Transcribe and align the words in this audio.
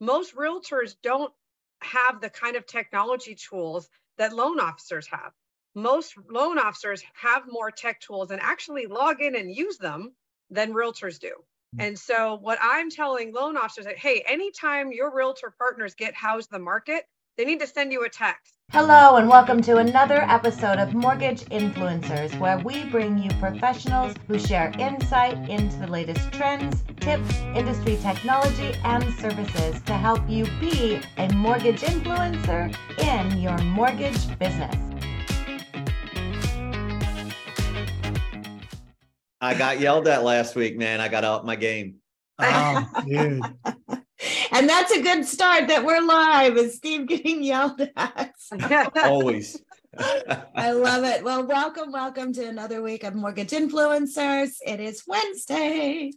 most 0.00 0.34
realtors 0.34 0.96
don't 1.02 1.32
have 1.82 2.20
the 2.20 2.30
kind 2.30 2.56
of 2.56 2.66
technology 2.66 3.34
tools 3.34 3.88
that 4.18 4.34
loan 4.34 4.60
officers 4.60 5.06
have. 5.10 5.32
Most 5.74 6.14
loan 6.28 6.58
officers 6.58 7.02
have 7.14 7.44
more 7.48 7.70
tech 7.70 8.00
tools 8.00 8.30
and 8.30 8.40
actually 8.40 8.86
log 8.86 9.22
in 9.22 9.36
and 9.36 9.54
use 9.54 9.78
them 9.78 10.12
than 10.50 10.74
realtors 10.74 11.18
do. 11.18 11.28
Mm-hmm. 11.28 11.80
And 11.80 11.98
so, 11.98 12.38
what 12.40 12.58
I'm 12.60 12.90
telling 12.90 13.32
loan 13.32 13.56
officers 13.56 13.84
that, 13.84 13.98
hey, 13.98 14.24
anytime 14.26 14.92
your 14.92 15.14
realtor 15.14 15.54
partners 15.56 15.94
get 15.94 16.14
How's 16.14 16.48
the 16.48 16.58
Market, 16.58 17.04
they 17.36 17.44
need 17.44 17.60
to 17.60 17.66
send 17.66 17.92
you 17.92 18.04
a 18.04 18.08
text. 18.08 18.54
Hello, 18.72 19.16
and 19.16 19.28
welcome 19.28 19.60
to 19.62 19.78
another 19.78 20.22
episode 20.22 20.78
of 20.78 20.94
Mortgage 20.94 21.40
Influencers, 21.46 22.38
where 22.38 22.56
we 22.60 22.84
bring 22.84 23.18
you 23.18 23.28
professionals 23.40 24.14
who 24.28 24.38
share 24.38 24.72
insight 24.78 25.36
into 25.50 25.76
the 25.78 25.88
latest 25.88 26.30
trends, 26.30 26.84
tips, 27.00 27.36
industry 27.56 27.98
technology, 28.00 28.72
and 28.84 29.02
services 29.14 29.82
to 29.82 29.92
help 29.94 30.20
you 30.28 30.44
be 30.60 31.00
a 31.18 31.28
mortgage 31.32 31.80
influencer 31.80 32.72
in 33.00 33.40
your 33.40 33.58
mortgage 33.58 34.38
business. 34.38 34.76
I 39.40 39.54
got 39.54 39.80
yelled 39.80 40.06
at 40.06 40.22
last 40.22 40.54
week, 40.54 40.78
man. 40.78 41.00
I 41.00 41.08
got 41.08 41.24
up 41.24 41.44
my 41.44 41.56
game. 41.56 41.96
Oh, 42.38 42.86
dude. 43.04 43.42
And 44.52 44.68
that's 44.68 44.90
a 44.92 45.00
good 45.00 45.24
start 45.24 45.68
that 45.68 45.84
we're 45.84 46.02
live 46.02 46.56
is 46.56 46.74
Steve 46.74 47.06
getting 47.06 47.42
yelled 47.42 47.80
at. 47.96 48.32
Always. 48.96 49.62
I 49.96 50.72
love 50.72 51.04
it. 51.04 51.22
Well, 51.22 51.46
welcome, 51.46 51.92
welcome 51.92 52.32
to 52.32 52.48
another 52.48 52.82
week 52.82 53.04
of 53.04 53.14
Mortgage 53.14 53.50
Influencers. 53.50 54.56
It 54.66 54.80
is 54.80 55.04
Wednesday, 55.06 56.10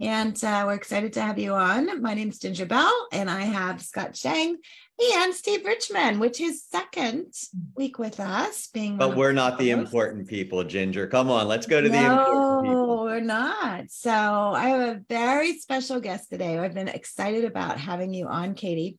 and 0.00 0.42
uh, 0.42 0.64
we're 0.66 0.74
excited 0.74 1.12
to 1.12 1.22
have 1.22 1.38
you 1.38 1.54
on. 1.54 2.02
My 2.02 2.14
name 2.14 2.30
is 2.30 2.40
Ginger 2.40 2.66
Bell, 2.66 3.06
and 3.12 3.30
I 3.30 3.42
have 3.42 3.80
Scott 3.80 4.16
Schang 4.16 4.56
and 4.98 5.34
Steve 5.34 5.64
Richmond, 5.64 6.20
which 6.20 6.40
is 6.40 6.64
second 6.64 7.32
week 7.74 7.98
with 7.98 8.18
us. 8.18 8.68
Being, 8.72 8.96
but 8.96 9.16
we're 9.16 9.32
not 9.32 9.58
the 9.58 9.70
important 9.70 10.26
people, 10.26 10.64
Ginger. 10.64 11.06
Come 11.06 11.30
on, 11.30 11.48
let's 11.48 11.66
go 11.66 11.80
to 11.80 11.88
the 11.88 11.96
important 11.98 12.64
people. 12.64 12.86
No, 12.86 13.02
we're 13.02 13.20
not. 13.20 13.90
So 13.90 14.10
I 14.10 14.68
have 14.68 14.96
a 14.96 15.00
very 15.08 15.58
special 15.58 16.00
guest 16.00 16.30
today. 16.30 16.58
I've 16.58 16.74
been 16.74 16.88
excited 16.88 17.44
about 17.44 17.78
having 17.78 18.14
you 18.14 18.26
on, 18.26 18.54
Katie. 18.54 18.98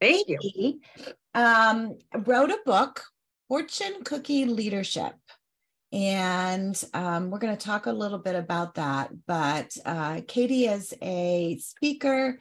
Thank 0.00 0.26
Katie, 0.26 0.80
you. 0.96 1.12
Um, 1.34 1.98
wrote 2.24 2.50
a 2.50 2.58
book, 2.64 3.04
Fortune 3.48 4.02
Cookie 4.04 4.46
Leadership. 4.46 5.14
And 5.92 6.80
um, 6.94 7.30
we're 7.30 7.40
going 7.40 7.56
to 7.56 7.64
talk 7.64 7.86
a 7.86 7.92
little 7.92 8.18
bit 8.18 8.36
about 8.36 8.74
that. 8.74 9.10
But 9.26 9.76
uh, 9.84 10.20
Katie 10.26 10.66
is 10.66 10.94
a 11.02 11.56
speaker, 11.58 12.38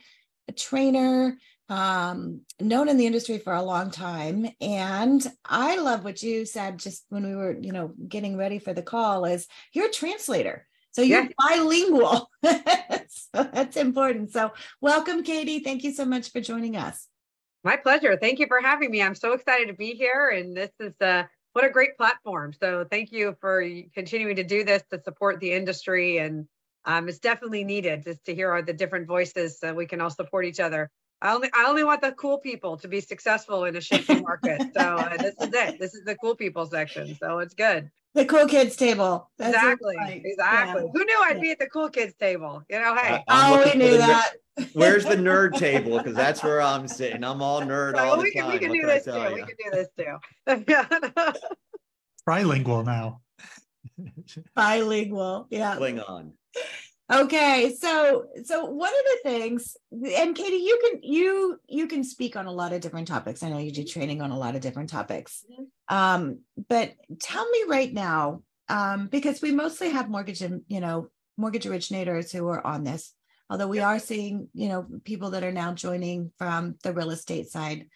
a 0.47 0.51
trainer, 0.51 1.37
um, 1.69 2.41
known 2.59 2.89
in 2.89 2.97
the 2.97 3.05
industry 3.05 3.37
for 3.37 3.53
a 3.53 3.61
long 3.61 3.91
time. 3.91 4.47
And 4.59 5.25
I 5.45 5.77
love 5.77 6.03
what 6.03 6.21
you 6.23 6.45
said 6.45 6.79
just 6.79 7.05
when 7.09 7.25
we 7.25 7.35
were, 7.35 7.55
you 7.59 7.71
know, 7.71 7.93
getting 8.07 8.35
ready 8.37 8.59
for 8.59 8.73
the 8.73 8.81
call 8.81 9.25
is 9.25 9.47
you're 9.71 9.87
a 9.87 9.91
translator. 9.91 10.67
So 10.91 11.03
you're 11.03 11.23
yeah. 11.23 11.29
bilingual. 11.37 12.29
so 12.43 13.43
that's 13.53 13.77
important. 13.77 14.31
So 14.31 14.51
welcome, 14.81 15.23
Katie. 15.23 15.59
Thank 15.59 15.83
you 15.83 15.93
so 15.93 16.05
much 16.05 16.31
for 16.31 16.41
joining 16.41 16.75
us. 16.75 17.07
My 17.63 17.75
pleasure. 17.75 18.17
Thank 18.17 18.39
you 18.39 18.47
for 18.47 18.59
having 18.59 18.89
me. 18.89 19.03
I'm 19.03 19.15
so 19.15 19.33
excited 19.33 19.67
to 19.67 19.73
be 19.73 19.93
here. 19.93 20.29
And 20.29 20.57
this 20.57 20.71
is 20.79 20.93
uh, 21.01 21.23
what 21.53 21.65
a 21.65 21.69
great 21.69 21.97
platform. 21.97 22.53
So 22.53 22.85
thank 22.89 23.11
you 23.11 23.35
for 23.41 23.63
continuing 23.93 24.37
to 24.37 24.43
do 24.43 24.63
this 24.63 24.81
to 24.91 25.01
support 25.03 25.39
the 25.39 25.51
industry. 25.51 26.17
And 26.17 26.47
um, 26.85 27.07
it's 27.07 27.19
definitely 27.19 27.65
needed 27.65 28.03
just 28.05 28.25
to 28.25 28.33
hear 28.33 28.53
all 28.53 28.63
the 28.63 28.73
different 28.73 29.07
voices 29.07 29.59
so 29.59 29.73
we 29.73 29.85
can 29.85 30.01
all 30.01 30.09
support 30.09 30.45
each 30.45 30.59
other. 30.59 30.89
I 31.21 31.33
only 31.33 31.49
I 31.53 31.65
only 31.67 31.83
want 31.83 32.01
the 32.01 32.13
cool 32.13 32.37
people 32.37 32.77
to 32.77 32.87
be 32.87 33.01
successful 33.01 33.65
in 33.65 33.75
a 33.75 33.81
shifting 33.81 34.21
market. 34.21 34.61
so 34.73 34.81
uh, 34.81 35.17
this 35.17 35.35
is 35.41 35.53
it. 35.53 35.79
This 35.79 35.93
is 35.93 36.05
the 36.05 36.15
cool 36.15 36.35
people 36.35 36.65
section. 36.65 37.15
So 37.21 37.39
it's 37.39 37.53
good. 37.53 37.89
The 38.15 38.25
cool 38.25 38.47
kids 38.47 38.75
table. 38.75 39.29
That's 39.37 39.55
exactly. 39.55 39.95
Right. 39.97 40.21
Exactly. 40.23 40.83
Yeah. 40.83 40.89
Who 40.93 41.05
knew 41.05 41.21
I'd 41.23 41.35
yeah. 41.37 41.41
be 41.41 41.52
at 41.52 41.59
the 41.59 41.67
cool 41.67 41.89
kids 41.89 42.15
table? 42.15 42.63
You 42.69 42.79
know, 42.79 42.95
hey. 42.95 43.23
oh, 43.27 43.63
we 43.63 43.77
knew 43.77 43.97
that. 43.97 44.33
where's 44.73 45.05
the 45.05 45.15
nerd 45.15 45.58
table? 45.58 45.97
Because 45.97 46.15
that's 46.15 46.41
where 46.41 46.61
I'm 46.61 46.87
sitting. 46.87 47.23
I'm 47.23 47.41
all 47.41 47.61
nerd 47.61 47.95
so 47.95 48.03
all 48.03 48.17
the 48.17 48.23
we 48.23 48.31
can, 48.31 48.43
time. 48.43 48.53
We 48.53 48.59
can 48.59 48.71
do 48.71 48.81
this 48.81 49.05
too. 49.05 49.11
You? 49.11 49.35
We 49.35 49.43
can 49.43 49.55
do 49.63 49.71
this 49.71 49.87
too. 51.35 51.39
Trilingual 52.27 52.85
now. 52.85 53.21
Bilingual. 54.55 55.47
Yeah. 55.49 55.75
Klingon. 55.75 56.31
Okay, 57.11 57.75
so 57.75 58.25
so 58.43 58.65
one 58.65 58.92
of 58.92 59.05
the 59.23 59.30
things, 59.30 59.75
and 59.92 60.36
Katie, 60.36 60.58
you 60.58 60.80
can 60.83 61.02
you 61.02 61.59
you 61.67 61.87
can 61.87 62.03
speak 62.03 62.36
on 62.36 62.45
a 62.45 62.52
lot 62.52 62.71
of 62.71 62.81
different 62.81 63.08
topics. 63.08 63.42
I 63.42 63.49
know 63.49 63.58
you 63.58 63.71
do 63.71 63.83
training 63.83 64.21
on 64.21 64.30
a 64.30 64.37
lot 64.37 64.55
of 64.55 64.61
different 64.61 64.89
topics. 64.89 65.43
Mm-hmm. 65.52 65.95
Um, 65.95 66.39
but 66.67 66.93
tell 67.20 67.49
me 67.49 67.64
right 67.67 67.92
now, 67.92 68.43
um, 68.67 69.08
because 69.08 69.42
we 69.42 69.52
mostly 69.52 69.89
have 69.89 70.08
mortgage 70.08 70.42
and 70.42 70.61
you 70.67 70.81
know 70.81 71.09
mortgage 71.36 71.65
originators 71.65 72.31
who 72.31 72.47
are 72.47 72.65
on 72.65 72.83
this, 72.83 73.11
although 73.49 73.67
we 73.67 73.80
are 73.80 73.97
seeing 73.97 74.47
you 74.53 74.70
know 74.70 74.86
people 75.03 75.31
that 75.31 75.43
are 75.43 75.52
now 75.52 75.73
joining 75.73 76.31
from 76.37 76.76
the 76.83 76.93
real 76.93 77.09
estate 77.09 77.49
side 77.49 77.87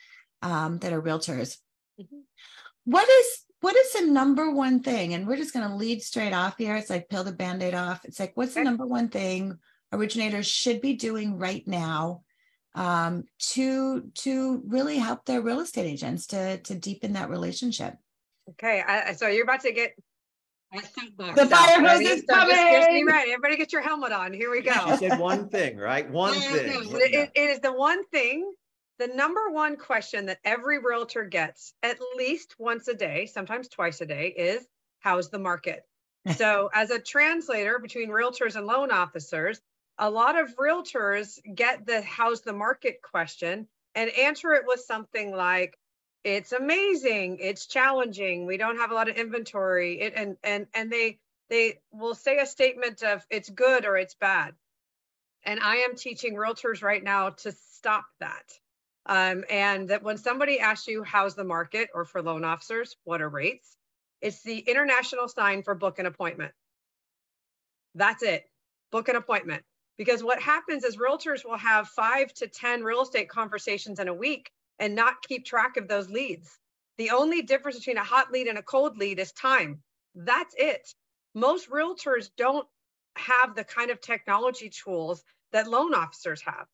um, 0.42 0.80
that 0.80 0.92
are 0.92 1.02
realtors. 1.02 1.58
Mm-hmm. 2.02 2.18
What 2.86 3.08
is 3.08 3.44
what 3.64 3.78
is 3.78 3.94
the 3.94 4.02
number 4.02 4.52
one 4.52 4.82
thing? 4.82 5.14
And 5.14 5.26
we're 5.26 5.38
just 5.38 5.54
going 5.54 5.66
to 5.66 5.74
lead 5.74 6.04
straight 6.04 6.34
off 6.34 6.58
here. 6.58 6.76
It's 6.76 6.90
like 6.90 7.08
peel 7.08 7.24
the 7.24 7.32
band 7.32 7.64
aid 7.64 7.74
off. 7.74 8.04
It's 8.04 8.20
like, 8.20 8.34
what's 8.36 8.56
the 8.56 8.64
number 8.64 8.86
one 8.86 9.08
thing 9.08 9.58
originators 9.94 10.46
should 10.48 10.82
be 10.82 10.96
doing 10.96 11.38
right 11.38 11.66
now 11.66 12.24
um, 12.76 13.24
to 13.54 14.02
to 14.16 14.64
really 14.68 14.98
help 14.98 15.24
their 15.24 15.40
real 15.40 15.62
estate 15.62 15.86
agents 15.86 16.28
to 16.28 16.58
to 16.58 16.76
deepen 16.76 17.14
that 17.14 17.30
relationship? 17.30 17.96
Okay, 18.50 18.84
I, 18.86 19.14
so 19.14 19.28
you're 19.28 19.46
about 19.46 19.62
to 19.62 19.72
get 19.72 19.94
the 20.74 21.46
fire 21.46 21.88
hose 21.88 22.02
is 22.02 22.26
coming. 22.30 22.56
Just, 22.56 22.90
just 22.90 23.08
right. 23.08 23.30
Everybody 23.30 23.56
get 23.56 23.72
your 23.72 23.82
helmet 23.82 24.12
on. 24.12 24.34
Here 24.34 24.52
we 24.52 24.62
go. 24.62 24.72
I 24.74 24.98
said 24.98 25.18
one 25.20 25.48
thing, 25.48 25.78
right? 25.78 26.10
One 26.12 26.34
thing. 26.34 26.86
It, 26.92 27.32
it 27.34 27.50
is 27.50 27.62
the 27.62 27.72
one 27.72 28.06
thing 28.08 28.52
the 29.00 29.08
number 29.08 29.50
one 29.50 29.78
question 29.78 30.28
that 30.28 30.40
every 30.44 30.80
realtor 30.80 31.24
gets 31.24 31.74
at 31.82 32.00
least 32.16 32.56
once 32.60 32.88
a 32.88 32.94
day, 32.94 33.26
sometimes 33.26 33.68
twice 33.68 34.02
a 34.02 34.06
day, 34.06 34.28
is 34.28 34.68
how's 35.00 35.30
the 35.30 35.40
market? 35.40 35.84
so, 36.38 36.70
as 36.74 36.92
a 36.92 37.00
translator 37.00 37.80
between 37.80 38.10
realtors 38.10 38.56
and 38.56 38.68
loan 38.68 38.92
officers, 38.92 39.60
a 39.98 40.10
lot 40.10 40.40
of 40.40 40.56
realtors 40.56 41.40
get 41.54 41.86
the 41.86 42.02
how's 42.02 42.42
the 42.42 42.54
market 42.54 43.02
question 43.02 43.68
and 43.96 44.10
answer 44.12 44.54
it 44.54 44.64
with 44.66 44.80
something 44.80 45.36
like, 45.36 45.78
it's 46.24 46.52
amazing, 46.52 47.40
it's 47.42 47.68
challenging, 47.68 48.46
we 48.46 48.58
don't 48.58 48.78
have 48.78 48.92
a 48.92 48.96
lot 48.96 49.10
of 49.10 49.18
inventory, 49.18 50.00
it, 50.02 50.14
and 50.16 50.38
and 50.44 50.68
and 50.74 50.92
they 50.92 51.20
they 51.50 51.80
will 51.92 52.16
say 52.16 52.38
a 52.38 52.46
statement 52.46 53.04
of 53.04 53.26
it's 53.30 53.50
good 53.50 53.86
or 53.86 53.98
it's 53.98 54.16
bad. 54.16 54.54
And 55.44 55.60
I 55.60 55.78
am 55.78 55.96
teaching 55.96 56.36
realtors 56.36 56.82
right 56.82 57.04
now 57.04 57.32
to 57.32 57.52
stop 57.52 58.06
that 58.22 58.46
um, 59.06 59.44
and 59.50 59.90
that 59.90 60.04
when 60.04 60.18
somebody 60.18 60.60
asks 60.60 60.88
you, 60.88 61.04
how's 61.04 61.36
the 61.36 61.44
market, 61.44 61.90
or 61.94 62.06
for 62.06 62.22
loan 62.22 62.44
officers, 62.44 62.96
what 63.04 63.22
are 63.22 63.30
rates? 63.30 63.76
It's 64.22 64.42
the 64.44 64.60
international 64.60 65.28
sign 65.28 65.64
for 65.64 65.76
book 65.76 66.00
an 66.00 66.06
appointment. 66.06 66.54
That's 67.96 68.24
it. 68.24 68.46
Book 68.92 69.10
an 69.10 69.18
appointment. 69.18 69.64
Because 69.98 70.24
what 70.24 70.42
happens 70.42 70.84
is 70.84 70.98
realtors 70.98 71.46
will 71.46 71.58
have 71.58 71.90
five 71.90 72.34
to 72.36 72.48
10 72.48 72.84
real 72.84 73.02
estate 73.02 73.30
conversations 73.30 74.00
in 74.00 74.08
a 74.08 74.14
week 74.14 74.50
and 74.80 74.96
not 74.96 75.22
keep 75.22 75.46
track 75.46 75.78
of 75.78 75.88
those 75.88 76.10
leads. 76.10 76.58
The 76.98 77.12
only 77.12 77.42
difference 77.42 77.78
between 77.78 77.98
a 77.98 78.04
hot 78.04 78.32
lead 78.32 78.48
and 78.48 78.58
a 78.58 78.64
cold 78.64 78.98
lead 78.98 79.20
is 79.20 79.32
time. 79.34 79.84
That's 80.16 80.56
it. 80.58 80.94
Most 81.36 81.70
realtors 81.70 82.30
don't 82.38 82.68
have 83.16 83.56
the 83.56 83.64
kind 83.64 83.92
of 83.92 84.02
technology 84.02 84.70
tools 84.70 85.24
that 85.52 85.68
loan 85.68 85.94
officers 85.94 86.42
have 86.42 86.66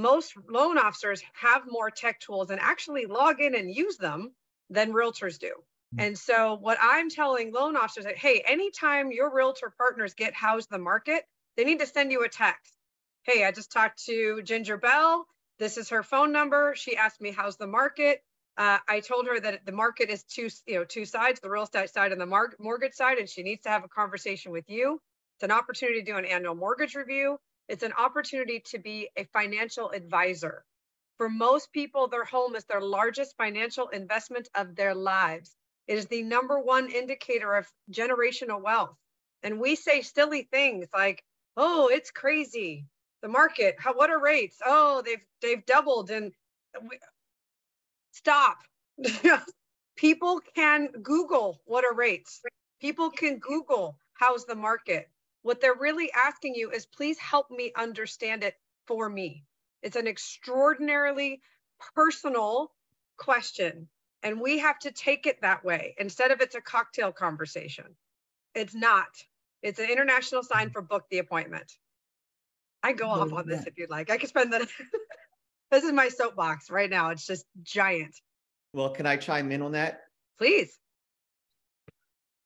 most 0.00 0.34
loan 0.48 0.78
officers 0.78 1.22
have 1.34 1.62
more 1.68 1.90
tech 1.90 2.20
tools 2.20 2.50
and 2.50 2.60
actually 2.60 3.06
log 3.06 3.40
in 3.40 3.54
and 3.54 3.74
use 3.74 3.96
them 3.96 4.32
than 4.70 4.92
realtors 4.92 5.38
do. 5.38 5.48
Mm-hmm. 5.94 6.00
And 6.00 6.18
so, 6.18 6.58
what 6.60 6.78
I'm 6.80 7.10
telling 7.10 7.52
loan 7.52 7.76
officers 7.76 8.04
that, 8.04 8.18
hey, 8.18 8.42
anytime 8.46 9.10
your 9.10 9.34
realtor 9.34 9.72
partners 9.76 10.14
get 10.14 10.34
how's 10.34 10.66
the 10.66 10.78
market, 10.78 11.24
they 11.56 11.64
need 11.64 11.80
to 11.80 11.86
send 11.86 12.12
you 12.12 12.24
a 12.24 12.28
text. 12.28 12.74
Hey, 13.22 13.44
I 13.44 13.52
just 13.52 13.72
talked 13.72 14.04
to 14.06 14.42
Ginger 14.42 14.76
Bell. 14.76 15.26
This 15.58 15.76
is 15.76 15.88
her 15.90 16.02
phone 16.02 16.32
number. 16.32 16.74
She 16.76 16.96
asked 16.96 17.20
me, 17.20 17.30
how's 17.30 17.56
the 17.56 17.66
market? 17.66 18.22
Uh, 18.56 18.78
I 18.88 19.00
told 19.00 19.26
her 19.26 19.38
that 19.40 19.64
the 19.64 19.72
market 19.72 20.10
is 20.10 20.24
two, 20.24 20.48
you 20.66 20.76
know, 20.76 20.84
two 20.84 21.04
sides, 21.04 21.40
the 21.40 21.50
real 21.50 21.62
estate 21.62 21.90
side 21.90 22.12
and 22.12 22.20
the 22.20 22.26
mar- 22.26 22.54
mortgage 22.58 22.94
side, 22.94 23.18
and 23.18 23.28
she 23.28 23.42
needs 23.42 23.62
to 23.62 23.68
have 23.68 23.84
a 23.84 23.88
conversation 23.88 24.52
with 24.52 24.68
you. 24.68 25.00
It's 25.36 25.44
an 25.44 25.52
opportunity 25.52 26.00
to 26.00 26.04
do 26.04 26.16
an 26.16 26.24
annual 26.24 26.56
mortgage 26.56 26.96
review. 26.96 27.38
It's 27.68 27.82
an 27.82 27.92
opportunity 27.94 28.60
to 28.70 28.78
be 28.78 29.10
a 29.16 29.24
financial 29.26 29.90
advisor. 29.90 30.64
For 31.18 31.28
most 31.28 31.72
people, 31.72 32.08
their 32.08 32.24
home 32.24 32.56
is 32.56 32.64
their 32.64 32.80
largest 32.80 33.36
financial 33.36 33.88
investment 33.88 34.48
of 34.54 34.76
their 34.76 34.94
lives. 34.94 35.54
It 35.86 35.98
is 35.98 36.06
the 36.06 36.22
number 36.22 36.58
one 36.60 36.90
indicator 36.90 37.54
of 37.54 37.68
generational 37.92 38.62
wealth. 38.62 38.96
And 39.42 39.60
we 39.60 39.76
say 39.76 40.02
silly 40.02 40.48
things 40.52 40.88
like, 40.94 41.24
oh, 41.56 41.88
it's 41.88 42.10
crazy. 42.10 42.86
the 43.22 43.28
market. 43.28 43.76
How 43.78 43.94
what 43.94 44.10
are 44.10 44.20
rates? 44.20 44.58
Oh, 44.64 45.02
they've 45.04 45.24
they've 45.42 45.64
doubled 45.66 46.10
and 46.10 46.32
we, 46.88 46.98
stop. 48.12 48.58
People 49.96 50.40
can 50.54 50.88
Google 51.02 51.60
what 51.66 51.84
are 51.84 51.94
rates. 51.94 52.42
People 52.80 53.10
can 53.10 53.38
Google 53.38 53.98
how's 54.14 54.44
the 54.46 54.54
market. 54.56 55.08
What 55.42 55.60
they're 55.60 55.74
really 55.74 56.10
asking 56.12 56.54
you 56.54 56.70
is 56.70 56.86
please 56.86 57.18
help 57.18 57.50
me 57.50 57.72
understand 57.76 58.42
it 58.42 58.54
for 58.86 59.08
me. 59.08 59.44
It's 59.82 59.96
an 59.96 60.06
extraordinarily 60.06 61.40
personal 61.94 62.72
question. 63.16 63.88
And 64.22 64.40
we 64.40 64.58
have 64.58 64.78
to 64.80 64.90
take 64.90 65.26
it 65.26 65.40
that 65.42 65.64
way 65.64 65.94
instead 65.98 66.32
of 66.32 66.40
it's 66.40 66.56
a 66.56 66.60
cocktail 66.60 67.12
conversation. 67.12 67.96
It's 68.54 68.74
not. 68.74 69.08
It's 69.62 69.78
an 69.78 69.90
international 69.90 70.42
sign 70.42 70.66
mm-hmm. 70.66 70.72
for 70.72 70.82
book 70.82 71.04
the 71.10 71.18
appointment. 71.18 71.70
I 72.82 72.92
go 72.92 73.08
off 73.08 73.32
on 73.32 73.48
this 73.48 73.66
if 73.66 73.76
you'd 73.76 73.90
like. 73.90 74.10
I 74.10 74.18
could 74.18 74.28
spend 74.28 74.52
the 74.52 74.68
this 75.70 75.84
is 75.84 75.92
my 75.92 76.08
soapbox 76.08 76.70
right 76.70 76.90
now. 76.90 77.10
It's 77.10 77.26
just 77.26 77.44
giant. 77.62 78.14
Well, 78.72 78.90
can 78.90 79.06
I 79.06 79.16
chime 79.16 79.50
in 79.50 79.62
on 79.62 79.72
that? 79.72 80.02
Please. 80.38 80.78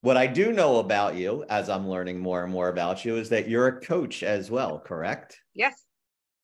What 0.03 0.17
I 0.17 0.27
do 0.27 0.53
know 0.53 0.79
about 0.79 1.15
you, 1.15 1.45
as 1.49 1.69
I'm 1.69 1.89
learning 1.89 2.19
more 2.19 2.43
and 2.43 2.53
more 2.53 2.69
about 2.69 3.05
you, 3.05 3.17
is 3.17 3.29
that 3.29 3.49
you're 3.49 3.69
a 3.69 3.81
coach 3.81 4.25
as 4.25 4.51
well, 4.51 4.81
correct? 4.81 5.39
Yes. 5.55 5.85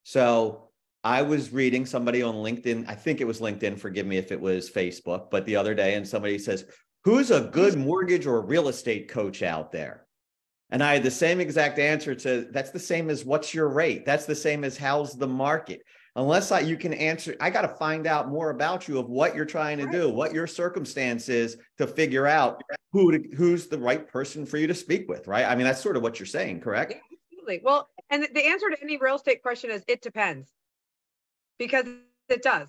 So 0.04 0.70
I 1.02 1.22
was 1.22 1.52
reading 1.52 1.84
somebody 1.84 2.22
on 2.22 2.36
LinkedIn. 2.36 2.88
I 2.88 2.94
think 2.94 3.20
it 3.20 3.26
was 3.26 3.40
LinkedIn. 3.40 3.80
Forgive 3.80 4.06
me 4.06 4.16
if 4.16 4.30
it 4.30 4.40
was 4.40 4.70
Facebook, 4.70 5.32
but 5.32 5.44
the 5.44 5.56
other 5.56 5.74
day, 5.74 5.94
and 5.94 6.06
somebody 6.06 6.38
says, 6.38 6.66
Who's 7.02 7.32
a 7.32 7.50
good 7.52 7.76
mortgage 7.76 8.26
or 8.26 8.40
real 8.42 8.68
estate 8.68 9.08
coach 9.08 9.42
out 9.42 9.72
there? 9.72 10.06
And 10.70 10.80
I 10.80 10.94
had 10.94 11.02
the 11.02 11.10
same 11.10 11.40
exact 11.40 11.80
answer 11.80 12.14
to 12.14 12.46
that's 12.52 12.70
the 12.70 12.78
same 12.78 13.10
as 13.10 13.24
what's 13.24 13.54
your 13.54 13.68
rate? 13.68 14.04
That's 14.06 14.26
the 14.26 14.36
same 14.36 14.62
as 14.62 14.76
how's 14.76 15.14
the 15.14 15.26
market? 15.26 15.82
Unless 16.18 16.50
I, 16.50 16.60
you 16.60 16.76
can 16.76 16.92
answer, 16.94 17.36
I 17.40 17.48
got 17.48 17.62
to 17.62 17.68
find 17.68 18.04
out 18.04 18.28
more 18.28 18.50
about 18.50 18.88
you 18.88 18.98
of 18.98 19.08
what 19.08 19.36
you're 19.36 19.44
trying 19.44 19.78
to 19.78 19.84
right. 19.84 19.92
do, 19.92 20.10
what 20.10 20.34
your 20.34 20.48
circumstance 20.48 21.28
is 21.28 21.58
to 21.78 21.86
figure 21.86 22.26
out 22.26 22.60
who 22.92 23.12
to, 23.12 23.36
who's 23.36 23.68
the 23.68 23.78
right 23.78 24.04
person 24.08 24.44
for 24.44 24.56
you 24.56 24.66
to 24.66 24.74
speak 24.74 25.08
with, 25.08 25.28
right? 25.28 25.44
I 25.44 25.54
mean, 25.54 25.64
that's 25.64 25.80
sort 25.80 25.96
of 25.96 26.02
what 26.02 26.18
you're 26.18 26.26
saying, 26.26 26.60
correct? 26.60 26.92
Yeah, 26.92 26.98
absolutely. 27.30 27.60
Well, 27.62 27.88
and 28.10 28.26
the 28.34 28.44
answer 28.44 28.68
to 28.68 28.76
any 28.82 28.96
real 28.96 29.14
estate 29.14 29.42
question 29.42 29.70
is 29.70 29.84
it 29.86 30.02
depends 30.02 30.48
because 31.56 31.86
it 32.28 32.42
does 32.42 32.68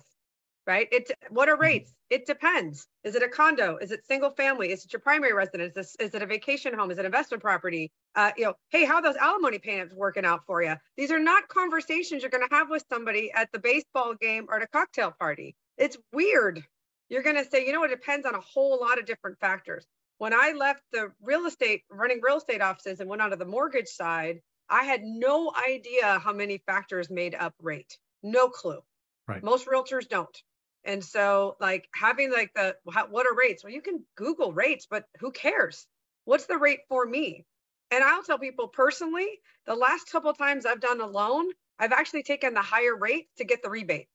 right? 0.70 0.88
It's 0.92 1.10
what 1.30 1.48
are 1.48 1.54
mm-hmm. 1.54 1.62
rates? 1.62 1.92
It 2.10 2.26
depends. 2.26 2.86
Is 3.02 3.16
it 3.16 3.24
a 3.24 3.28
condo? 3.28 3.76
Is 3.78 3.90
it 3.90 4.06
single 4.06 4.30
family? 4.30 4.70
Is 4.70 4.84
it 4.84 4.92
your 4.92 5.00
primary 5.00 5.32
residence? 5.32 5.76
Is, 5.76 5.96
is 5.98 6.14
it 6.14 6.22
a 6.22 6.26
vacation 6.26 6.72
home? 6.74 6.92
Is 6.92 6.98
it 6.98 7.04
investment 7.04 7.42
property? 7.42 7.90
Uh, 8.14 8.30
you 8.36 8.44
know, 8.44 8.54
hey, 8.70 8.84
how 8.84 9.00
those 9.00 9.16
alimony 9.16 9.58
payments 9.58 9.92
working 9.92 10.24
out 10.24 10.42
for 10.46 10.62
you? 10.62 10.76
These 10.96 11.10
are 11.10 11.18
not 11.18 11.48
conversations 11.48 12.22
you're 12.22 12.30
going 12.30 12.46
to 12.48 12.54
have 12.54 12.70
with 12.70 12.84
somebody 12.88 13.32
at 13.34 13.50
the 13.52 13.58
baseball 13.58 14.14
game 14.14 14.46
or 14.48 14.56
at 14.56 14.62
a 14.62 14.68
cocktail 14.68 15.12
party. 15.18 15.56
It's 15.76 15.96
weird. 16.12 16.62
You're 17.08 17.24
going 17.24 17.36
to 17.36 17.44
say, 17.44 17.66
you 17.66 17.72
know, 17.72 17.82
it 17.82 17.88
depends 17.88 18.24
on 18.24 18.36
a 18.36 18.40
whole 18.40 18.78
lot 18.80 19.00
of 19.00 19.06
different 19.06 19.40
factors. 19.40 19.84
When 20.18 20.32
I 20.32 20.52
left 20.56 20.82
the 20.92 21.10
real 21.20 21.46
estate, 21.46 21.82
running 21.90 22.20
real 22.22 22.36
estate 22.36 22.62
offices 22.62 23.00
and 23.00 23.10
went 23.10 23.22
onto 23.22 23.36
the 23.36 23.44
mortgage 23.44 23.88
side, 23.88 24.40
I 24.68 24.84
had 24.84 25.02
no 25.02 25.52
idea 25.68 26.20
how 26.20 26.32
many 26.32 26.58
factors 26.58 27.10
made 27.10 27.34
up 27.34 27.54
rate. 27.60 27.98
No 28.22 28.48
clue. 28.48 28.80
Right. 29.26 29.42
Most 29.42 29.66
realtors 29.66 30.08
don't. 30.08 30.36
And 30.84 31.04
so, 31.04 31.56
like 31.60 31.88
having 31.94 32.32
like 32.32 32.52
the 32.54 32.76
what 32.84 33.26
are 33.26 33.36
rates? 33.36 33.62
Well, 33.62 33.72
you 33.72 33.82
can 33.82 34.02
Google 34.16 34.52
rates, 34.52 34.86
but 34.90 35.04
who 35.18 35.30
cares? 35.30 35.86
What's 36.24 36.46
the 36.46 36.58
rate 36.58 36.80
for 36.88 37.04
me? 37.06 37.44
And 37.90 38.04
I'll 38.04 38.22
tell 38.22 38.38
people 38.38 38.68
personally, 38.68 39.26
the 39.66 39.74
last 39.74 40.10
couple 40.10 40.32
times 40.32 40.64
I've 40.64 40.80
done 40.80 41.00
a 41.00 41.06
loan, 41.06 41.46
I've 41.78 41.92
actually 41.92 42.22
taken 42.22 42.54
the 42.54 42.62
higher 42.62 42.96
rate 42.96 43.28
to 43.38 43.44
get 43.44 43.62
the 43.62 43.70
rebate 43.70 44.08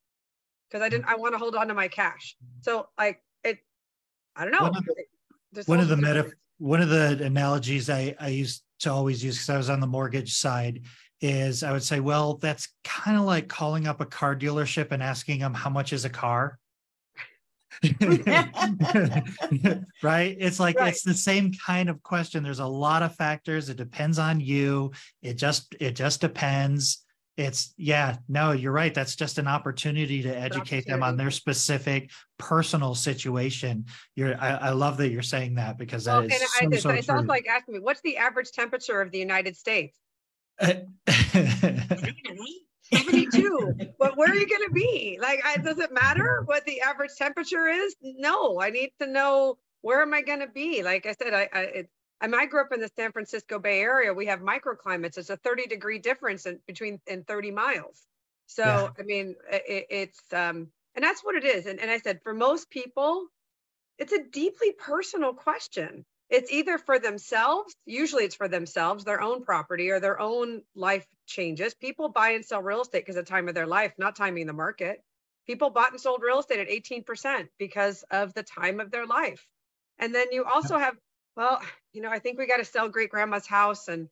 because 0.70 0.84
I 0.84 0.90
didn't. 0.90 1.06
Hmm. 1.06 1.12
I 1.12 1.16
want 1.16 1.34
to 1.34 1.38
hold 1.38 1.56
on 1.56 1.68
to 1.68 1.74
my 1.74 1.88
cash. 1.88 2.36
So, 2.62 2.88
like 2.98 3.22
it, 3.44 3.60
I 4.36 4.44
don't 4.44 4.52
know. 4.52 4.64
One 4.64 4.78
of 4.78 4.86
the, 4.86 5.64
one 5.66 5.80
of 5.80 5.88
the 5.88 5.98
meta, 5.98 6.32
one 6.58 6.82
of 6.82 6.90
the 6.90 7.24
analogies 7.24 7.90
I 7.90 8.16
I 8.20 8.30
used 8.30 8.64
to 8.80 8.92
always 8.92 9.24
use 9.24 9.36
because 9.36 9.50
I 9.50 9.58
was 9.58 9.70
on 9.70 9.80
the 9.80 9.88
mortgage 9.88 10.34
side 10.34 10.82
is 11.22 11.64
I 11.64 11.72
would 11.72 11.84
say, 11.84 12.00
well, 12.00 12.36
that's 12.36 12.68
kind 12.84 13.18
of 13.18 13.24
like 13.24 13.48
calling 13.48 13.88
up 13.88 14.02
a 14.02 14.06
car 14.06 14.36
dealership 14.36 14.92
and 14.92 15.02
asking 15.02 15.40
them 15.40 15.54
how 15.54 15.70
much 15.70 15.94
is 15.94 16.06
a 16.06 16.10
car. 16.10 16.60
right? 20.04 20.38
It's 20.40 20.60
like 20.60 20.80
right. 20.80 20.90
it's 20.90 21.04
the 21.04 21.14
same 21.14 21.52
kind 21.66 21.90
of 21.90 22.02
question. 22.04 22.44
There's 22.44 22.60
a 22.60 22.66
lot 22.66 23.04
of 23.04 23.16
factors. 23.16 23.70
It 23.70 23.78
depends 23.78 24.20
on 24.20 24.40
you. 24.40 24.92
It 25.22 25.36
just 25.36 25.76
it 25.80 25.92
just 25.92 26.22
depends. 26.22 27.02
It's 27.38 27.74
yeah 27.76 28.16
no 28.30 28.54
you're 28.54 28.72
right. 28.72 28.94
That's 28.94 29.18
just 29.18 29.40
an 29.40 29.48
opportunity 29.48 30.22
to 30.22 30.30
educate 30.30 30.58
opportunity. 30.58 30.92
them 30.92 31.04
on 31.04 31.18
their 31.18 31.32
specific 31.32 32.12
personal 32.38 32.96
situation. 32.96 33.88
You're 34.16 34.42
I, 34.42 34.52
I, 34.52 34.70
love 34.70 34.96
that 34.98 35.10
you're 35.10 35.22
saying 35.22 35.56
that 35.56 35.78
because 35.78 36.08
well, 36.08 36.22
that 36.22 36.32
is 36.32 36.54
so, 36.54 36.72
so 36.72 36.90
it 36.92 37.04
sounds 37.04 37.28
like 37.28 37.46
asking 37.46 37.74
me 37.74 37.82
what's 37.82 38.00
the 38.02 38.16
average 38.16 38.52
temperature 38.54 39.02
of 39.02 39.12
the 39.12 39.20
united 39.20 39.58
states 39.58 39.98
72 42.94 43.76
but 44.00 44.18
where 44.18 44.30
are 44.30 44.36
you 44.36 44.48
going 44.48 44.68
to 44.68 44.74
be? 44.74 45.18
Like 45.22 45.42
I, 45.44 45.58
does 45.58 45.80
it 45.80 45.92
matter 45.92 46.44
what 46.46 46.66
the 46.66 46.82
average 46.82 47.16
temperature 47.18 47.68
is? 47.68 47.96
No 48.02 48.62
i 48.62 48.70
need 48.70 48.92
to 49.02 49.08
know 49.08 49.58
where 49.82 50.02
am 50.02 50.14
i 50.14 50.22
going 50.22 50.40
to 50.40 50.48
be? 50.48 50.84
Like 50.84 51.06
i 51.06 51.14
said 51.14 51.34
i 51.34 51.50
I, 51.54 51.60
it, 51.62 51.90
I, 52.22 52.28
mean, 52.28 52.40
I 52.40 52.46
grew 52.46 52.62
up 52.62 52.72
in 52.72 52.80
the 52.80 52.90
san 52.96 53.12
francisco 53.12 53.60
bay 53.60 53.82
area. 53.82 54.14
We 54.14 54.28
have 54.28 54.40
microclimates. 54.40 55.18
It's 55.18 55.30
a 55.30 55.38
30 55.38 55.68
degree 55.68 56.00
difference 56.00 56.46
in 56.46 56.60
between 56.68 57.00
in 57.08 57.24
30 57.24 57.52
miles. 57.52 58.06
So 58.46 58.64
yeah. 58.64 58.90
i 59.00 59.04
mean 59.04 59.36
it, 59.52 59.88
it's 59.90 60.22
um 60.32 60.70
and 60.96 61.04
that's 61.04 61.24
what 61.24 61.36
it 61.36 61.44
is. 61.44 61.66
And, 61.66 61.80
and 61.80 61.92
i 61.92 61.98
said 62.00 62.22
for 62.24 62.34
most 62.34 62.70
people 62.70 63.28
it's 63.98 64.14
a 64.14 64.24
deeply 64.32 64.74
personal 64.74 65.34
question 65.34 66.06
it's 66.36 66.52
either 66.52 66.78
for 66.78 67.00
themselves 67.00 67.74
usually 67.86 68.26
it's 68.26 68.36
for 68.36 68.48
themselves 68.48 69.04
their 69.04 69.22
own 69.22 69.44
property 69.44 69.90
or 69.90 70.00
their 70.00 70.20
own 70.20 70.62
life 70.76 71.06
changes. 71.26 71.74
People 71.74 72.10
buy 72.10 72.32
and 72.32 72.44
sell 72.44 72.62
real 72.62 72.82
estate 72.82 73.06
because 73.06 73.16
of 73.16 73.26
the 73.26 73.30
time 73.30 73.48
of 73.48 73.56
their 73.56 73.68
life 73.68 73.94
not 73.98 74.16
timing 74.16 74.48
the 74.48 74.54
market. 74.54 75.02
People 75.48 75.70
bought 75.70 75.92
and 75.92 76.02
sold 76.02 76.22
real 76.24 76.40
estate 76.40 76.60
at 76.60 76.70
18% 76.70 77.48
because 77.58 78.04
of 78.12 78.34
the 78.34 78.44
time 78.44 78.80
of 78.80 78.92
their 78.92 79.06
life. 79.06 79.46
And 80.00 80.14
then 80.14 80.28
you 80.32 80.44
also 80.44 80.78
have 80.78 80.96
well 81.38 81.62
you 81.94 82.02
know 82.02 82.10
i 82.10 82.20
think 82.20 82.38
we 82.38 82.48
got 82.48 82.58
to 82.58 82.66
sell 82.66 82.90
great 82.90 83.10
grandma's 83.10 83.48
house 83.48 83.88
and 83.88 84.10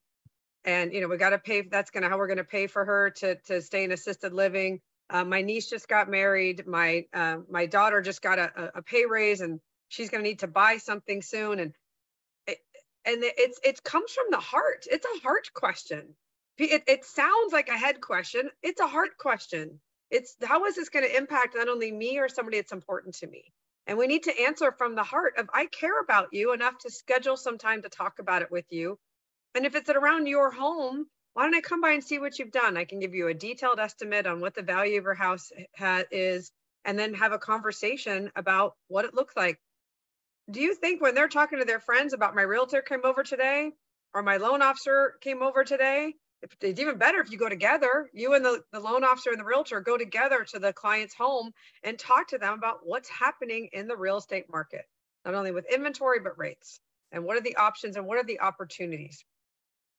and 0.66 0.94
you 0.94 1.02
know 1.02 1.08
we 1.08 1.18
got 1.18 1.32
to 1.32 1.40
pay 1.40 1.62
that's 1.62 1.92
gonna 1.92 2.10
how 2.10 2.18
we're 2.18 2.28
gonna 2.28 2.44
pay 2.44 2.68
for 2.68 2.86
her 2.86 3.10
to 3.12 3.36
to 3.48 3.62
stay 3.62 3.84
in 3.84 3.92
assisted 3.92 4.34
living. 4.34 4.80
Uh, 5.10 5.24
my 5.24 5.42
niece 5.42 5.70
just 5.70 5.88
got 5.88 6.10
married. 6.10 6.66
My 6.66 7.06
uh, 7.14 7.38
my 7.50 7.66
daughter 7.66 8.02
just 8.02 8.22
got 8.22 8.40
a, 8.40 8.72
a 8.76 8.82
pay 8.82 9.06
raise 9.06 9.42
and 9.42 9.60
she's 9.90 10.10
gonna 10.10 10.24
need 10.24 10.40
to 10.40 10.48
buy 10.48 10.78
something 10.78 11.22
soon. 11.22 11.60
And 11.60 11.74
and 13.06 13.24
it's 13.24 13.60
it 13.64 13.84
comes 13.84 14.12
from 14.12 14.26
the 14.32 14.38
heart. 14.38 14.86
It's 14.90 15.06
a 15.06 15.20
heart 15.22 15.50
question. 15.54 16.16
It, 16.58 16.84
it 16.88 17.06
sounds 17.06 17.52
like 17.52 17.70
a 17.70 17.78
head 17.78 18.00
question. 18.00 18.50
It's 18.62 18.80
a 18.80 18.88
heart 18.88 19.18
question. 19.18 19.80
It's 20.12 20.36
how 20.44 20.66
is 20.66 20.76
this 20.76 20.90
going 20.90 21.06
to 21.06 21.18
impact 21.18 21.56
not 21.56 21.68
only 21.68 21.92
me 21.92 22.20
or 22.20 22.30
somebody 22.30 22.58
that's 22.58 22.72
important 22.72 23.16
to 23.16 23.28
me? 23.28 23.52
And 23.88 23.98
we 23.98 24.08
need 24.08 24.24
to 24.24 24.42
answer 24.42 24.72
from 24.72 24.96
the 24.96 25.04
heart 25.04 25.34
of 25.38 25.50
i 25.54 25.66
care 25.66 26.00
about 26.00 26.30
you 26.32 26.54
enough 26.54 26.78
to 26.80 26.92
schedule 26.92 27.38
some 27.38 27.58
time 27.58 27.82
to 27.82 27.90
talk 27.90 28.20
about 28.20 28.42
it 28.42 28.52
with 28.52 28.66
you. 28.70 28.98
And 29.56 29.66
if 29.66 29.76
it's 29.76 29.90
around 29.90 30.28
your 30.28 30.52
home 30.52 31.08
why 31.34 31.44
don't 31.44 31.56
i 31.56 31.62
come 31.62 31.82
by 31.82 31.92
and 31.92 32.04
see 32.04 32.20
what 32.20 32.38
you've 32.38 32.52
done? 32.52 32.78
I 32.78 32.86
can 32.86 33.00
give 33.00 33.16
you 33.16 33.28
a 33.28 33.34
detailed 33.34 33.80
estimate 33.80 34.28
on 34.28 34.40
what 34.40 34.54
the 34.54 34.62
value 34.62 35.00
of 35.00 35.04
your 35.06 35.16
house 35.16 35.52
eh, 35.58 35.64
ha- 35.78 36.04
is 36.12 36.52
and 36.86 36.98
then 36.98 37.14
have 37.16 37.32
a 37.32 37.40
conversation 37.40 38.32
about 38.36 38.76
what 38.88 39.06
it 39.06 39.16
looks 39.16 39.36
like 39.36 39.60
do 40.52 40.60
you 40.60 40.76
think 40.76 41.02
when 41.02 41.16
they're 41.16 41.28
talking 41.28 41.60
to 41.60 41.66
their 41.66 41.80
friends 41.80 42.14
about 42.14 42.36
my 42.36 42.42
realtor 42.42 42.82
came 42.82 43.02
over 43.04 43.24
today 43.24 43.72
or 44.14 44.22
my 44.22 44.38
loan 44.38 44.62
officer 44.62 45.16
came 45.22 45.42
over 45.42 45.64
today 45.64 46.14
it's 46.62 46.82
even 46.82 46.98
better 46.98 47.22
if 47.22 47.32
you 47.32 47.38
go 47.38 47.48
together. 47.48 48.10
You 48.14 48.34
and 48.34 48.44
the, 48.44 48.62
the 48.74 48.80
loan 48.82 49.06
officer 49.06 49.30
and 49.30 49.40
the 49.40 49.46
realtor 49.46 49.80
go 49.80 49.98
together 49.98 50.46
to 50.52 50.60
the 50.60 50.74
client's 50.74 51.14
home 51.14 51.52
and 51.84 51.98
talk 51.98 52.28
to 52.30 52.38
them 52.38 52.54
about 52.54 52.80
what's 52.84 53.08
happening 53.10 53.70
in 53.72 53.88
the 53.88 53.96
real 53.96 54.18
estate 54.18 54.48
market 54.52 54.84
not 55.26 55.36
only 55.36 55.52
with 55.52 55.66
inventory 55.72 56.20
but 56.20 56.38
rates. 56.38 56.80
And 57.12 57.24
what 57.24 57.38
are 57.38 57.42
the 57.42 57.56
options 57.56 57.96
and 57.96 58.06
what 58.06 58.18
are 58.18 58.24
the 58.24 58.42
opportunities? 58.42 59.24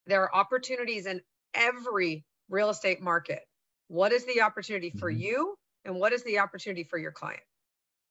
There 0.06 0.22
are 0.22 0.34
opportunities 0.34 1.06
in 1.06 1.20
every 1.54 2.24
real 2.50 2.70
estate 2.70 3.00
market. 3.00 3.40
What 3.88 4.12
is 4.12 4.26
the 4.26 4.42
opportunity 4.42 4.90
for 4.90 5.10
mm-hmm. 5.10 5.20
you 5.20 5.54
and 5.84 5.96
what 5.96 6.12
is 6.12 6.24
the 6.24 6.40
opportunity 6.40 6.84
for 6.84 6.98
your 6.98 7.12
client? 7.12 7.42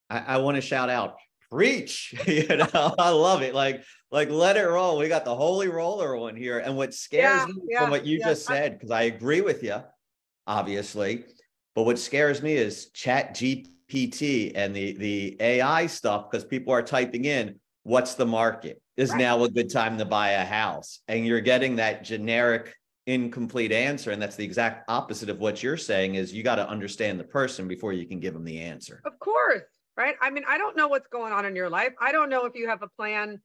I, 0.10 0.20
I 0.20 0.38
want 0.38 0.56
to 0.56 0.62
shout 0.62 0.90
out 0.90 1.18
preach 1.54 2.16
you 2.28 2.48
know? 2.48 2.96
I 2.98 3.10
love 3.10 3.42
it. 3.42 3.54
Like 3.54 3.84
like 4.12 4.30
let 4.30 4.58
it 4.58 4.68
roll. 4.68 4.98
We 4.98 5.08
got 5.08 5.26
the 5.26 5.36
holy 5.36 5.68
roller 5.68 6.18
one 6.18 6.36
here. 6.36 6.60
And 6.60 6.76
what 6.76 6.94
scares 6.94 7.42
yeah, 7.42 7.46
me 7.48 7.62
yeah, 7.70 7.82
from 7.82 7.92
what 7.92 8.06
you 8.06 8.18
yeah. 8.20 8.30
just 8.30 8.46
said 8.46 8.74
because 8.74 8.92
i 8.92 9.04
agree 9.04 9.42
with 9.42 9.64
you 9.64 9.78
obviously 10.46 11.24
but 11.76 11.84
what 11.84 11.98
scares 11.98 12.42
me 12.42 12.54
is 12.54 12.90
chat 12.92 13.34
gpt 13.36 14.52
and 14.56 14.76
the 14.76 14.98
the 14.98 15.38
ai 15.40 15.88
stuff 15.88 16.30
because 16.30 16.44
people 16.44 16.74
are 16.74 16.82
typing 16.82 17.26
in 17.26 17.60
what's 17.84 18.16
the 18.16 18.26
market? 18.26 18.82
Is 18.96 19.12
right. 19.12 19.20
now 19.20 19.44
a 19.44 19.50
good 19.50 19.72
time 19.72 19.98
to 19.98 20.06
buy 20.06 20.32
a 20.32 20.46
house? 20.46 21.00
And 21.08 21.26
you're 21.26 21.42
getting 21.42 21.78
that 21.78 22.04
generic 22.04 22.76
incomplete 23.06 23.74
answer 23.74 24.12
and 24.12 24.22
that's 24.22 24.38
the 24.38 24.46
exact 24.46 24.90
opposite 24.90 25.30
of 25.30 25.38
what 25.38 25.62
you're 25.62 25.76
saying 25.76 26.16
is 26.16 26.34
you 26.34 26.42
got 26.42 26.56
to 26.56 26.70
understand 26.70 27.20
the 27.20 27.24
person 27.26 27.68
before 27.68 27.92
you 27.92 28.06
can 28.06 28.22
give 28.22 28.34
them 28.34 28.46
the 28.46 28.62
answer. 28.62 29.02
Of 29.06 29.20
course 29.20 29.64
right? 29.98 30.16
I 30.22 30.30
mean 30.30 30.44
i 30.48 30.58
don't 30.58 30.78
know 30.78 30.88
what's 30.88 31.08
going 31.08 31.34
on 31.34 31.46
in 31.46 31.56
your 31.56 31.70
life. 31.70 31.94
I 32.00 32.12
don't 32.12 32.30
know 32.30 32.46
if 32.46 32.56
you 32.56 32.68
have 32.70 32.82
a 32.84 32.88
plan 32.88 33.42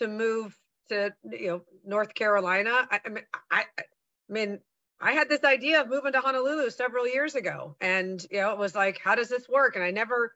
to 0.00 0.08
move 0.08 0.56
to 0.88 1.12
you 1.30 1.46
know 1.48 1.62
north 1.84 2.14
carolina. 2.14 2.86
I, 2.90 3.00
I 3.04 3.08
mean 3.08 3.24
I, 3.50 3.64
I 3.78 3.82
mean 4.28 4.60
i 5.00 5.12
had 5.12 5.28
this 5.28 5.44
idea 5.44 5.80
of 5.80 5.88
moving 5.88 6.12
to 6.12 6.20
honolulu 6.20 6.70
several 6.70 7.06
years 7.08 7.34
ago 7.34 7.76
and 7.80 8.24
you 8.30 8.40
know 8.40 8.52
it 8.52 8.58
was 8.58 8.74
like 8.74 9.00
how 9.02 9.14
does 9.14 9.28
this 9.28 9.48
work? 9.48 9.76
And 9.76 9.84
i 9.84 9.90
never 9.90 10.34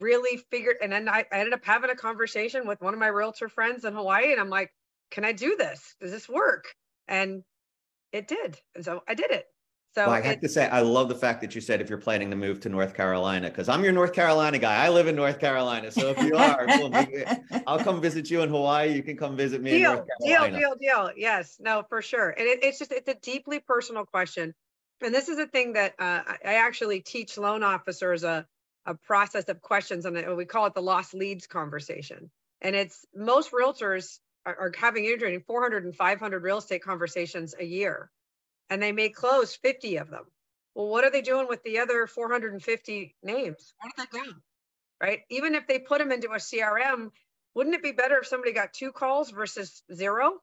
really 0.00 0.38
figured 0.50 0.76
and 0.82 0.92
then 0.92 1.08
I, 1.08 1.24
I 1.32 1.38
ended 1.38 1.54
up 1.54 1.64
having 1.64 1.90
a 1.90 1.96
conversation 1.96 2.66
with 2.66 2.80
one 2.82 2.92
of 2.94 3.00
my 3.00 3.06
realtor 3.08 3.48
friends 3.48 3.84
in 3.84 3.94
hawaii 3.94 4.32
and 4.32 4.40
i'm 4.40 4.50
like 4.50 4.70
can 5.10 5.24
i 5.24 5.32
do 5.32 5.56
this? 5.56 5.94
Does 6.00 6.10
this 6.10 6.28
work? 6.28 6.64
And 7.08 7.42
it 8.12 8.28
did. 8.28 8.58
And 8.74 8.84
so 8.84 9.02
I 9.08 9.14
did 9.14 9.30
it. 9.30 9.46
So 9.96 10.02
well, 10.02 10.10
I 10.10 10.20
have 10.20 10.42
to 10.42 10.48
say, 10.50 10.68
I 10.68 10.82
love 10.82 11.08
the 11.08 11.14
fact 11.14 11.40
that 11.40 11.54
you 11.54 11.62
said 11.62 11.80
if 11.80 11.88
you're 11.88 11.96
planning 11.96 12.28
to 12.28 12.36
move 12.36 12.60
to 12.60 12.68
North 12.68 12.92
Carolina, 12.92 13.48
because 13.48 13.66
I'm 13.70 13.82
your 13.82 13.94
North 13.94 14.12
Carolina 14.12 14.58
guy. 14.58 14.84
I 14.84 14.90
live 14.90 15.06
in 15.06 15.16
North 15.16 15.40
Carolina. 15.40 15.90
So 15.90 16.10
if 16.14 16.22
you 16.22 16.36
are, 16.36 16.66
I'll 17.66 17.78
come 17.78 18.02
visit 18.02 18.30
you 18.30 18.42
in 18.42 18.50
Hawaii. 18.50 18.92
You 18.92 19.02
can 19.02 19.16
come 19.16 19.38
visit 19.38 19.62
me 19.62 19.70
deal, 19.70 19.92
in 19.92 19.96
North 19.96 20.08
Carolina. 20.20 20.58
Deal, 20.58 20.74
deal, 20.74 21.04
deal. 21.06 21.10
Yes, 21.16 21.56
no, 21.58 21.82
for 21.88 22.02
sure. 22.02 22.28
And 22.28 22.46
it, 22.46 22.58
it's 22.62 22.78
just, 22.78 22.92
it's 22.92 23.08
a 23.08 23.14
deeply 23.14 23.58
personal 23.58 24.04
question. 24.04 24.52
And 25.00 25.14
this 25.14 25.30
is 25.30 25.38
a 25.38 25.46
thing 25.46 25.72
that 25.72 25.94
uh, 25.98 26.20
I 26.44 26.56
actually 26.56 27.00
teach 27.00 27.38
loan 27.38 27.62
officers 27.62 28.22
a, 28.22 28.44
a 28.84 28.96
process 28.96 29.44
of 29.44 29.62
questions, 29.62 30.04
and 30.04 30.36
we 30.36 30.44
call 30.44 30.66
it 30.66 30.74
the 30.74 30.82
lost 30.82 31.14
leads 31.14 31.46
conversation. 31.46 32.30
And 32.60 32.76
it's 32.76 33.06
most 33.14 33.50
realtors 33.50 34.18
are, 34.44 34.56
are 34.56 34.72
having 34.76 35.06
interviewing 35.06 35.42
400 35.46 35.86
and 35.86 35.96
500 35.96 36.42
real 36.42 36.58
estate 36.58 36.82
conversations 36.82 37.54
a 37.58 37.64
year 37.64 38.10
and 38.70 38.82
they 38.82 38.92
may 38.92 39.08
close 39.08 39.54
50 39.56 39.96
of 39.98 40.10
them. 40.10 40.24
Well 40.74 40.88
what 40.88 41.04
are 41.04 41.10
they 41.10 41.22
doing 41.22 41.46
with 41.48 41.62
the 41.62 41.78
other 41.78 42.06
450 42.06 43.14
names? 43.22 43.74
Where 43.80 43.92
did 43.96 44.08
they 44.12 44.18
go? 44.18 44.32
Right? 45.00 45.20
Even 45.30 45.54
if 45.54 45.66
they 45.66 45.78
put 45.78 45.98
them 45.98 46.12
into 46.12 46.28
a 46.28 46.36
crm 46.36 47.10
wouldn't 47.54 47.74
it 47.74 47.82
be 47.82 47.92
better 47.92 48.18
if 48.18 48.26
somebody 48.26 48.52
got 48.52 48.74
two 48.74 48.92
calls 48.92 49.30
versus 49.30 49.82
zero? 49.92 50.34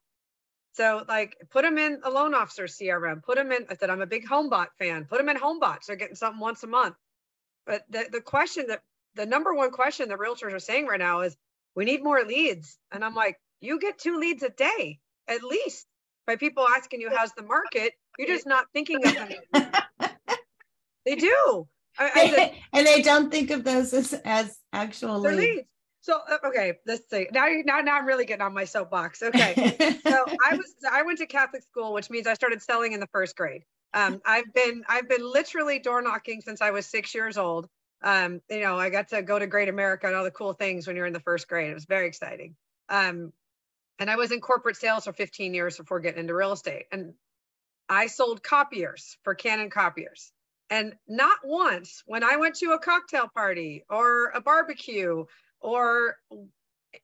So 0.73 1.05
like 1.07 1.35
put 1.51 1.61
them 1.63 1.77
in 1.77 2.01
a 2.03 2.09
loan 2.09 2.33
officer 2.33 2.63
crm 2.65 3.23
put 3.23 3.35
them 3.35 3.51
in 3.51 3.67
i 3.69 3.75
said 3.75 3.91
i'm 3.91 4.01
a 4.01 4.07
big 4.07 4.27
homebot 4.27 4.67
fan. 4.79 5.05
Put 5.05 5.19
them 5.19 5.29
in 5.29 5.37
homebots 5.37 5.85
they're 5.87 5.95
getting 5.95 6.15
something 6.15 6.39
once 6.39 6.63
a 6.63 6.67
month. 6.67 6.95
But 7.67 7.83
the, 7.89 8.07
the 8.11 8.21
question 8.21 8.67
that 8.67 8.81
the 9.15 9.25
number 9.25 9.53
one 9.53 9.71
question 9.71 10.09
the 10.09 10.15
realtors 10.15 10.53
are 10.53 10.59
saying 10.59 10.87
right 10.87 10.99
now 10.99 11.21
is 11.21 11.37
we 11.75 11.85
need 11.85 12.03
more 12.03 12.23
leads. 12.23 12.77
And 12.91 13.05
i'm 13.05 13.15
like 13.15 13.37
you 13.61 13.79
get 13.79 13.99
two 13.99 14.19
leads 14.19 14.43
a 14.43 14.49
day 14.49 14.99
at 15.27 15.43
least 15.43 15.85
by 16.27 16.35
people 16.35 16.65
asking 16.67 17.01
you 17.01 17.11
how's 17.15 17.33
the 17.33 17.43
market. 17.43 17.93
You're 18.17 18.27
just 18.27 18.47
not 18.47 18.65
thinking 18.73 19.05
of 19.05 19.13
them. 19.13 19.29
they 21.05 21.15
do. 21.15 21.67
I, 21.97 22.53
and 22.73 22.87
they 22.87 23.01
don't 23.01 23.31
think 23.31 23.51
of 23.51 23.63
those 23.63 23.93
as, 23.93 24.13
as 24.25 24.57
actual 24.71 25.19
leads. 25.19 25.37
leads. 25.37 25.67
So 26.01 26.19
uh, 26.29 26.47
okay, 26.47 26.73
let's 26.85 27.09
see. 27.09 27.27
Now, 27.31 27.47
now, 27.65 27.79
now 27.79 27.97
I'm 27.97 28.05
really 28.05 28.25
getting 28.25 28.41
on 28.41 28.53
my 28.53 28.65
soapbox. 28.65 29.23
Okay, 29.23 29.75
so 30.05 30.25
I 30.45 30.55
was 30.55 30.75
I 30.91 31.03
went 31.03 31.19
to 31.19 31.25
Catholic 31.25 31.63
school, 31.63 31.93
which 31.93 32.09
means 32.09 32.27
I 32.27 32.33
started 32.33 32.61
selling 32.61 32.91
in 32.91 32.99
the 32.99 33.07
first 33.07 33.37
grade. 33.37 33.63
Um, 33.93 34.21
I've 34.25 34.51
been 34.53 34.83
I've 34.89 35.07
been 35.07 35.23
literally 35.23 35.79
door 35.79 36.01
knocking 36.01 36.41
since 36.41 36.61
I 36.61 36.71
was 36.71 36.85
six 36.87 37.15
years 37.15 37.37
old. 37.37 37.69
Um, 38.03 38.41
you 38.49 38.59
know, 38.59 38.77
I 38.77 38.89
got 38.89 39.09
to 39.09 39.21
go 39.21 39.39
to 39.39 39.47
Great 39.47 39.69
America 39.69 40.07
and 40.07 40.15
all 40.15 40.25
the 40.25 40.31
cool 40.31 40.51
things 40.51 40.87
when 40.87 40.97
you're 40.97 41.05
in 41.05 41.13
the 41.13 41.21
first 41.21 41.47
grade. 41.47 41.71
It 41.71 41.73
was 41.73 41.85
very 41.85 42.07
exciting. 42.07 42.55
Um, 42.89 43.31
and 43.97 44.09
I 44.09 44.17
was 44.17 44.31
in 44.33 44.41
corporate 44.41 44.75
sales 44.75 45.05
for 45.05 45.13
15 45.13 45.53
years 45.53 45.77
before 45.77 46.01
getting 46.01 46.19
into 46.19 46.35
real 46.35 46.51
estate. 46.51 46.87
And 46.91 47.13
I 47.89 48.07
sold 48.07 48.43
copiers 48.43 49.17
for 49.23 49.35
Canon 49.35 49.69
copiers. 49.69 50.31
And 50.69 50.95
not 51.07 51.39
once 51.43 52.03
when 52.05 52.23
I 52.23 52.37
went 52.37 52.55
to 52.55 52.71
a 52.71 52.79
cocktail 52.79 53.29
party 53.33 53.83
or 53.89 54.29
a 54.29 54.41
barbecue 54.41 55.25
or 55.59 56.17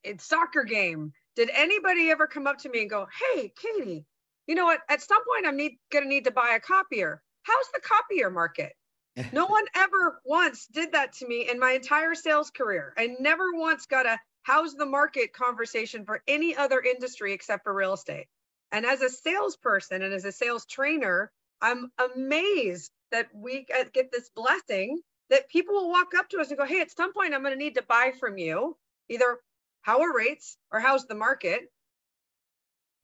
a 0.04 0.18
soccer 0.18 0.64
game 0.64 1.14
did 1.36 1.50
anybody 1.54 2.10
ever 2.10 2.28
come 2.28 2.48
up 2.48 2.58
to 2.60 2.70
me 2.70 2.82
and 2.82 2.90
go, 2.90 3.08
Hey, 3.34 3.54
Katie, 3.56 4.06
you 4.48 4.56
know 4.56 4.66
what? 4.66 4.82
At 4.90 5.02
some 5.02 5.24
point, 5.24 5.46
I'm 5.46 5.58
need, 5.58 5.78
gonna 5.92 6.08
need 6.08 6.26
to 6.26 6.32
buy 6.32 6.54
a 6.56 6.60
copier. 6.60 7.22
How's 7.44 7.68
the 7.74 7.82
copier 7.82 8.30
market? 8.30 8.74
no 9.34 9.46
one 9.46 9.66
ever 9.76 10.22
once 10.26 10.68
did 10.68 10.94
that 10.94 11.14
to 11.14 11.28
me 11.28 11.50
in 11.50 11.60
my 11.60 11.74
entire 11.74 12.16
sales 12.16 12.50
career. 12.50 12.94
I 12.98 13.16
never 13.20 13.54
once 13.54 13.86
got 13.86 14.06
a 14.06 14.20
how's 14.44 14.76
the 14.76 14.86
market 14.86 15.34
conversation 15.34 16.06
for 16.06 16.22
any 16.28 16.56
other 16.56 16.82
industry 16.82 17.34
except 17.34 17.64
for 17.64 17.74
real 17.74 17.94
estate. 17.94 18.28
And 18.72 18.86
as 18.86 19.02
a 19.02 19.10
salesperson 19.10 20.02
and 20.02 20.14
as 20.14 20.26
a 20.26 20.32
sales 20.32 20.66
trainer, 20.66 21.32
I'm 21.62 21.92
amazed 22.16 22.92
that 23.12 23.28
we 23.34 23.66
get 23.94 24.12
this 24.12 24.30
blessing 24.30 25.02
that 25.30 25.50
people 25.50 25.76
will 25.76 25.90
walk 25.90 26.14
up 26.18 26.30
to 26.30 26.40
us 26.40 26.50
and 26.50 26.58
go, 26.58 26.66
Hey, 26.66 26.82
at 26.82 26.92
some 26.92 27.14
point, 27.14 27.34
I'm 27.34 27.42
going 27.42 27.54
to 27.54 27.60
need 27.60 27.76
to 27.76 27.84
buy 27.84 28.14
from 28.20 28.38
you 28.38 28.78
either 29.10 29.40
how 29.82 30.02
are 30.02 30.16
rates 30.16 30.58
or 30.72 30.80
how's 30.80 31.06
the 31.08 31.16
market? 31.16 31.62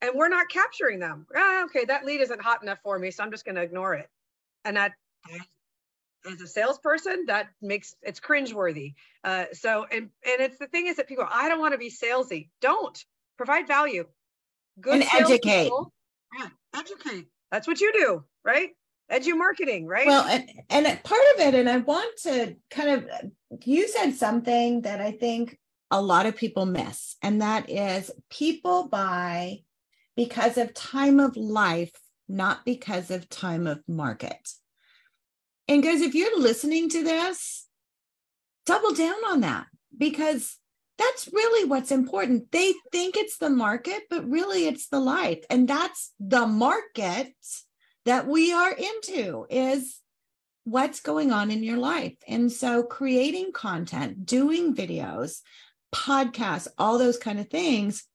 And 0.02 0.12
we're 0.14 0.30
not 0.30 0.50
capturing 0.50 1.00
them. 1.00 1.26
Ah, 1.36 1.66
okay, 1.66 1.86
that 1.86 2.06
lead 2.06 2.22
isn't 2.22 2.42
hot 2.42 2.62
enough 2.62 2.80
for 2.84 3.00
me, 3.00 3.12
so 3.12 3.24
I'm 3.24 3.32
just 3.32 3.46
going 3.46 3.56
to 3.56 3.62
ignore 3.62 3.96
it. 3.96 4.10
And 4.64 4.78
that 4.78 4.94
as 6.32 6.42
a 6.42 6.48
salesperson, 6.48 7.26
that 7.28 7.50
makes 7.62 7.96
it's 8.02 8.20
cringeworthy. 8.20 8.96
Uh, 9.24 9.46
so 9.54 9.86
and 9.92 10.10
and 10.26 10.42
it's 10.42 10.58
the 10.58 10.68
thing 10.68 10.88
is 10.88 10.98
that 10.98 11.08
people, 11.08 11.28
I 11.30 11.50
don't 11.50 11.60
want 11.60 11.74
to 11.74 11.78
be 11.78 11.90
salesy. 11.90 12.50
Don't 12.62 13.04
provide 13.38 13.68
value. 13.68 14.06
Good 14.80 14.96
and 14.96 15.06
educate. 15.14 15.72
Yeah, 16.38 16.48
educate. 16.76 17.28
That's 17.52 17.68
what 17.68 17.80
you 17.80 17.94
do, 17.94 18.24
right? 18.44 18.70
Edu 19.12 19.38
marketing, 19.38 19.86
right? 19.86 20.08
Well, 20.08 20.26
and, 20.26 20.50
and 20.70 21.04
part 21.04 21.22
of 21.36 21.42
it, 21.42 21.56
and 21.56 21.70
I 21.70 21.78
want 21.78 22.18
to 22.24 22.56
kind 22.72 22.90
of 22.90 23.10
you 23.64 23.88
said 23.88 24.14
something 24.14 24.82
that 24.82 25.00
I 25.00 25.12
think 25.12 25.58
a 25.92 26.02
lot 26.02 26.26
of 26.26 26.36
people 26.36 26.66
miss, 26.66 27.16
and 27.22 27.42
that 27.42 27.70
is 27.70 28.12
people 28.30 28.88
buy 28.88 29.60
because 30.16 30.58
of 30.58 30.74
time 30.74 31.20
of 31.20 31.38
life, 31.38 31.92
not 32.28 32.66
because 32.66 33.12
of 33.12 33.30
time 33.30 33.68
of 33.68 33.84
market. 33.88 34.50
And 35.68 35.84
guys, 35.84 36.02
if 36.02 36.16
you're 36.16 36.40
listening 36.40 36.90
to 36.90 37.04
this, 37.04 37.68
double 38.66 38.94
down 38.94 39.24
on 39.28 39.42
that 39.42 39.68
because 39.96 40.58
that's 40.98 41.30
really 41.32 41.68
what's 41.68 41.92
important. 41.92 42.52
They 42.52 42.74
think 42.92 43.18
it's 43.18 43.38
the 43.38 43.50
market, 43.50 44.04
but 44.10 44.30
really 44.30 44.68
it's 44.68 44.88
the 44.88 45.00
life. 45.00 45.44
And 45.50 45.68
that's 45.68 46.14
the 46.20 46.48
market 46.48 47.34
that 48.06 48.28
we 48.28 48.54
are 48.54 48.72
into 48.72 49.46
is 49.50 50.00
what's 50.64 51.00
going 51.00 51.32
on 51.32 51.52
in 51.52 51.64
your 51.64 51.78
life. 51.78 52.16
And 52.28 52.52
so 52.52 52.84
creating 52.84 53.52
content, 53.54 54.26
doing 54.26 54.76
videos, 54.76 55.42
podcasts, 55.94 56.68
all 56.78 56.98
those 56.98 57.18
kind 57.18 57.40
of 57.40 57.50
things, 57.50 58.06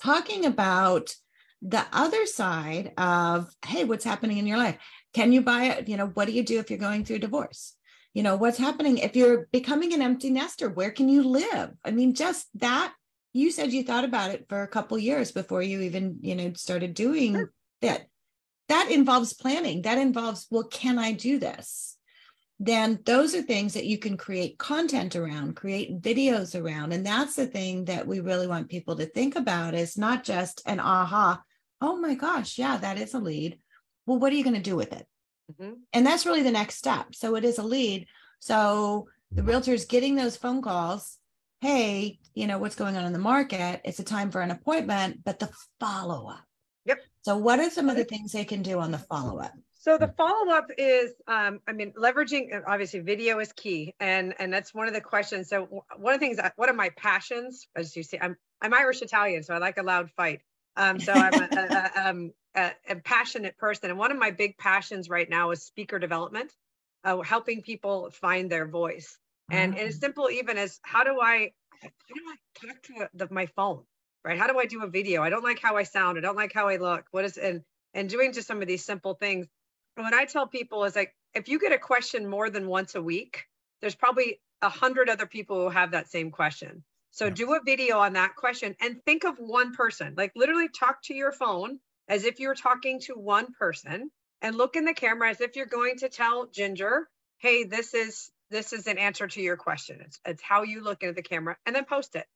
talking 0.00 0.44
about 0.44 1.14
the 1.62 1.84
other 1.92 2.26
side 2.26 2.92
of, 2.98 3.50
hey, 3.66 3.84
what's 3.84 4.04
happening 4.04 4.38
in 4.38 4.46
your 4.46 4.58
life? 4.58 4.76
Can 5.14 5.32
you 5.32 5.40
buy 5.40 5.64
it? 5.64 5.88
You 5.88 5.96
know, 5.96 6.08
what 6.08 6.26
do 6.26 6.32
you 6.32 6.42
do 6.42 6.58
if 6.58 6.70
you're 6.70 6.78
going 6.78 7.04
through 7.04 7.20
divorce? 7.20 7.74
You 8.14 8.22
know, 8.22 8.36
what's 8.36 8.58
happening 8.58 8.98
if 8.98 9.16
you're 9.16 9.48
becoming 9.52 9.92
an 9.92 10.02
empty 10.02 10.30
nester? 10.30 10.70
Where 10.70 10.90
can 10.90 11.08
you 11.08 11.22
live? 11.22 11.70
I 11.84 11.90
mean, 11.90 12.14
just 12.14 12.48
that. 12.60 12.92
You 13.32 13.50
said 13.50 13.72
you 13.72 13.82
thought 13.82 14.04
about 14.04 14.30
it 14.30 14.46
for 14.48 14.62
a 14.62 14.68
couple 14.68 14.96
years 14.96 15.32
before 15.32 15.60
you 15.60 15.80
even, 15.80 16.18
you 16.20 16.36
know, 16.36 16.52
started 16.54 16.94
doing 16.94 17.34
sure. 17.34 17.52
that. 17.82 18.06
That 18.68 18.90
involves 18.90 19.34
planning. 19.34 19.82
That 19.82 19.98
involves, 19.98 20.46
well, 20.50 20.64
can 20.64 20.98
I 20.98 21.12
do 21.12 21.38
this? 21.38 21.98
Then 22.60 23.00
those 23.04 23.34
are 23.34 23.42
things 23.42 23.74
that 23.74 23.84
you 23.84 23.98
can 23.98 24.16
create 24.16 24.56
content 24.56 25.16
around, 25.16 25.56
create 25.56 26.00
videos 26.00 26.58
around. 26.58 26.92
And 26.92 27.04
that's 27.04 27.34
the 27.34 27.46
thing 27.46 27.86
that 27.86 28.06
we 28.06 28.20
really 28.20 28.46
want 28.46 28.70
people 28.70 28.96
to 28.96 29.06
think 29.06 29.36
about 29.36 29.74
is 29.74 29.98
not 29.98 30.24
just 30.24 30.62
an 30.64 30.80
aha, 30.80 31.42
oh 31.82 31.96
my 31.96 32.14
gosh, 32.14 32.56
yeah, 32.56 32.78
that 32.78 32.98
is 32.98 33.12
a 33.12 33.18
lead 33.18 33.58
well, 34.06 34.18
what 34.18 34.32
are 34.32 34.36
you 34.36 34.44
going 34.44 34.56
to 34.56 34.60
do 34.60 34.76
with 34.76 34.92
it? 34.92 35.06
Mm-hmm. 35.52 35.74
And 35.92 36.06
that's 36.06 36.26
really 36.26 36.42
the 36.42 36.50
next 36.50 36.76
step. 36.76 37.14
So 37.14 37.36
it 37.36 37.44
is 37.44 37.58
a 37.58 37.62
lead. 37.62 38.06
So 38.38 39.08
the 39.30 39.42
realtor 39.42 39.72
is 39.72 39.84
getting 39.84 40.14
those 40.14 40.36
phone 40.36 40.62
calls. 40.62 41.18
Hey, 41.60 42.18
you 42.34 42.46
know, 42.46 42.58
what's 42.58 42.76
going 42.76 42.96
on 42.96 43.04
in 43.04 43.12
the 43.12 43.18
market? 43.18 43.80
It's 43.84 43.98
a 43.98 44.04
time 44.04 44.30
for 44.30 44.40
an 44.40 44.50
appointment, 44.50 45.24
but 45.24 45.38
the 45.38 45.50
follow 45.80 46.28
up. 46.28 46.44
Yep. 46.84 46.98
So 47.22 47.36
what 47.36 47.58
are 47.58 47.70
some 47.70 47.88
of 47.88 47.96
the 47.96 48.04
things 48.04 48.32
they 48.32 48.44
can 48.44 48.62
do 48.62 48.78
on 48.78 48.90
the 48.90 48.98
follow 48.98 49.38
up? 49.38 49.52
So 49.84 49.98
the 49.98 50.08
follow 50.16 50.50
up 50.50 50.70
is, 50.78 51.12
um, 51.28 51.60
I 51.68 51.72
mean, 51.72 51.92
leveraging 51.92 52.62
obviously 52.66 53.00
video 53.00 53.38
is 53.40 53.52
key, 53.52 53.94
and 54.00 54.34
and 54.38 54.50
that's 54.50 54.72
one 54.72 54.88
of 54.88 54.94
the 54.94 55.00
questions. 55.02 55.50
So 55.50 55.84
one 55.98 56.14
of 56.14 56.20
the 56.20 56.26
things, 56.26 56.40
one 56.56 56.70
of 56.70 56.76
my 56.76 56.88
passions, 56.96 57.68
as 57.76 57.94
you 57.94 58.02
see, 58.02 58.18
I'm 58.18 58.34
I'm 58.62 58.72
Irish 58.72 59.02
Italian, 59.02 59.42
so 59.42 59.52
I 59.52 59.58
like 59.58 59.76
a 59.76 59.82
loud 59.82 60.10
fight. 60.16 60.40
Um, 60.76 60.98
so 61.00 61.12
I'm 61.12 61.34
a, 61.34 61.48
a, 61.52 62.08
um, 62.08 62.32
a, 62.56 62.72
a, 62.88 62.96
passionate 62.96 63.56
person. 63.56 63.90
And 63.90 63.98
one 63.98 64.10
of 64.10 64.18
my 64.18 64.30
big 64.32 64.58
passions 64.58 65.08
right 65.08 65.28
now 65.28 65.52
is 65.52 65.62
speaker 65.62 65.98
development, 65.98 66.52
uh, 67.04 67.20
helping 67.20 67.62
people 67.62 68.10
find 68.10 68.50
their 68.50 68.66
voice. 68.66 69.16
And 69.50 69.74
mm-hmm. 69.74 69.86
as 69.86 70.00
simple 70.00 70.30
even 70.30 70.58
as 70.58 70.80
how 70.82 71.04
do 71.04 71.20
I 71.20 71.52
how 71.82 72.14
do 72.14 72.22
I 72.26 72.66
talk 72.66 72.82
to 72.82 73.08
the, 73.14 73.28
my 73.30 73.46
phone, 73.46 73.82
right? 74.24 74.38
How 74.38 74.46
do 74.46 74.58
I 74.58 74.66
do 74.66 74.82
a 74.82 74.88
video? 74.88 75.22
I 75.22 75.30
don't 75.30 75.44
like 75.44 75.60
how 75.60 75.76
I 75.76 75.82
sound. 75.82 76.18
I 76.18 76.22
don't 76.22 76.36
like 76.36 76.52
how 76.52 76.68
I 76.68 76.76
look. 76.76 77.04
What 77.10 77.24
is 77.24 77.36
and 77.36 77.62
and 77.92 78.08
doing 78.08 78.32
just 78.32 78.48
some 78.48 78.62
of 78.62 78.68
these 78.68 78.84
simple 78.84 79.14
things. 79.14 79.46
And 79.96 80.04
when 80.04 80.14
I 80.14 80.24
tell 80.24 80.46
people 80.46 80.84
is 80.84 80.96
like, 80.96 81.14
if 81.34 81.48
you 81.48 81.58
get 81.60 81.72
a 81.72 81.78
question 81.78 82.28
more 82.28 82.50
than 82.50 82.66
once 82.66 82.94
a 82.94 83.02
week, 83.02 83.44
there's 83.80 83.94
probably 83.94 84.40
a 84.62 84.68
hundred 84.68 85.08
other 85.08 85.26
people 85.26 85.60
who 85.60 85.68
have 85.68 85.92
that 85.92 86.10
same 86.10 86.30
question. 86.30 86.82
So 87.14 87.26
yeah. 87.26 87.30
do 87.30 87.54
a 87.54 87.60
video 87.64 87.98
on 88.00 88.14
that 88.14 88.34
question 88.34 88.74
and 88.80 89.00
think 89.04 89.22
of 89.24 89.38
one 89.38 89.72
person, 89.72 90.14
like 90.16 90.32
literally 90.34 90.68
talk 90.68 91.00
to 91.04 91.14
your 91.14 91.30
phone 91.30 91.78
as 92.08 92.24
if 92.24 92.40
you're 92.40 92.56
talking 92.56 92.98
to 93.02 93.14
one 93.14 93.52
person 93.52 94.10
and 94.42 94.56
look 94.56 94.74
in 94.74 94.84
the 94.84 94.94
camera 94.94 95.30
as 95.30 95.40
if 95.40 95.54
you're 95.54 95.66
going 95.66 95.98
to 95.98 96.08
tell 96.08 96.46
Ginger, 96.46 97.08
hey, 97.38 97.62
this 97.62 97.94
is 97.94 98.32
this 98.50 98.72
is 98.72 98.88
an 98.88 98.98
answer 98.98 99.28
to 99.28 99.40
your 99.40 99.56
question. 99.56 100.00
It's, 100.00 100.18
it's 100.26 100.42
how 100.42 100.64
you 100.64 100.82
look 100.82 101.04
into 101.04 101.14
the 101.14 101.22
camera 101.22 101.56
and 101.64 101.76
then 101.76 101.84
post 101.84 102.16
it. 102.16 102.26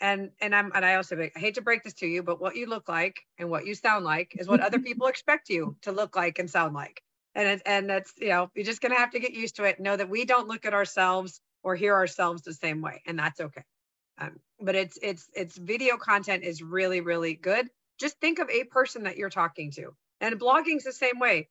And 0.00 0.30
and 0.40 0.54
I'm 0.54 0.72
and 0.74 0.82
I 0.82 0.94
also 0.94 1.14
I 1.20 1.30
hate 1.38 1.56
to 1.56 1.62
break 1.62 1.82
this 1.82 1.94
to 1.94 2.06
you, 2.06 2.22
but 2.22 2.40
what 2.40 2.56
you 2.56 2.66
look 2.66 2.88
like 2.88 3.20
and 3.36 3.50
what 3.50 3.66
you 3.66 3.74
sound 3.74 4.06
like 4.06 4.34
is 4.38 4.48
what 4.48 4.60
other 4.60 4.78
people 4.88 5.08
expect 5.08 5.50
you 5.50 5.76
to 5.82 5.92
look 5.92 6.16
like 6.16 6.38
and 6.38 6.48
sound 6.48 6.72
like. 6.72 7.02
And 7.34 7.48
it, 7.48 7.62
and 7.66 7.90
that's 7.90 8.14
you 8.18 8.28
know 8.30 8.50
you're 8.54 8.64
just 8.64 8.80
gonna 8.80 8.98
have 8.98 9.10
to 9.10 9.20
get 9.20 9.34
used 9.34 9.56
to 9.56 9.64
it. 9.64 9.78
Know 9.78 9.94
that 9.94 10.08
we 10.08 10.24
don't 10.24 10.48
look 10.48 10.64
at 10.64 10.72
ourselves 10.72 11.38
or 11.62 11.76
hear 11.76 11.94
ourselves 11.94 12.40
the 12.40 12.54
same 12.54 12.80
way, 12.80 13.02
and 13.04 13.18
that's 13.18 13.38
okay. 13.38 13.62
Um, 14.22 14.40
but 14.60 14.74
it's 14.74 14.98
it's 15.02 15.28
it's 15.34 15.56
video 15.56 15.96
content 15.96 16.44
is 16.44 16.62
really 16.62 17.00
really 17.00 17.34
good. 17.34 17.68
Just 17.98 18.20
think 18.20 18.38
of 18.38 18.50
a 18.50 18.64
person 18.64 19.04
that 19.04 19.16
you're 19.16 19.30
talking 19.30 19.70
to, 19.72 19.94
and 20.20 20.40
blogging's 20.40 20.84
the 20.84 20.92
same 20.92 21.18
way. 21.18 21.48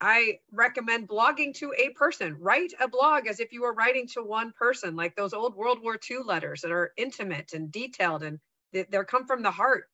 I 0.00 0.38
recommend 0.52 1.08
blogging 1.08 1.54
to 1.56 1.72
a 1.76 1.90
person. 1.90 2.36
Write 2.38 2.72
a 2.80 2.88
blog 2.88 3.26
as 3.26 3.40
if 3.40 3.52
you 3.52 3.62
were 3.62 3.74
writing 3.74 4.06
to 4.14 4.22
one 4.22 4.52
person, 4.52 4.94
like 4.94 5.16
those 5.16 5.32
old 5.32 5.56
World 5.56 5.82
War 5.82 5.98
II 6.10 6.18
letters 6.24 6.60
that 6.60 6.70
are 6.70 6.92
intimate 6.96 7.52
and 7.52 7.72
detailed 7.72 8.22
and 8.22 8.38
they, 8.72 8.84
they 8.84 8.98
come 9.04 9.26
from 9.26 9.42
the 9.42 9.50
heart. 9.50 9.84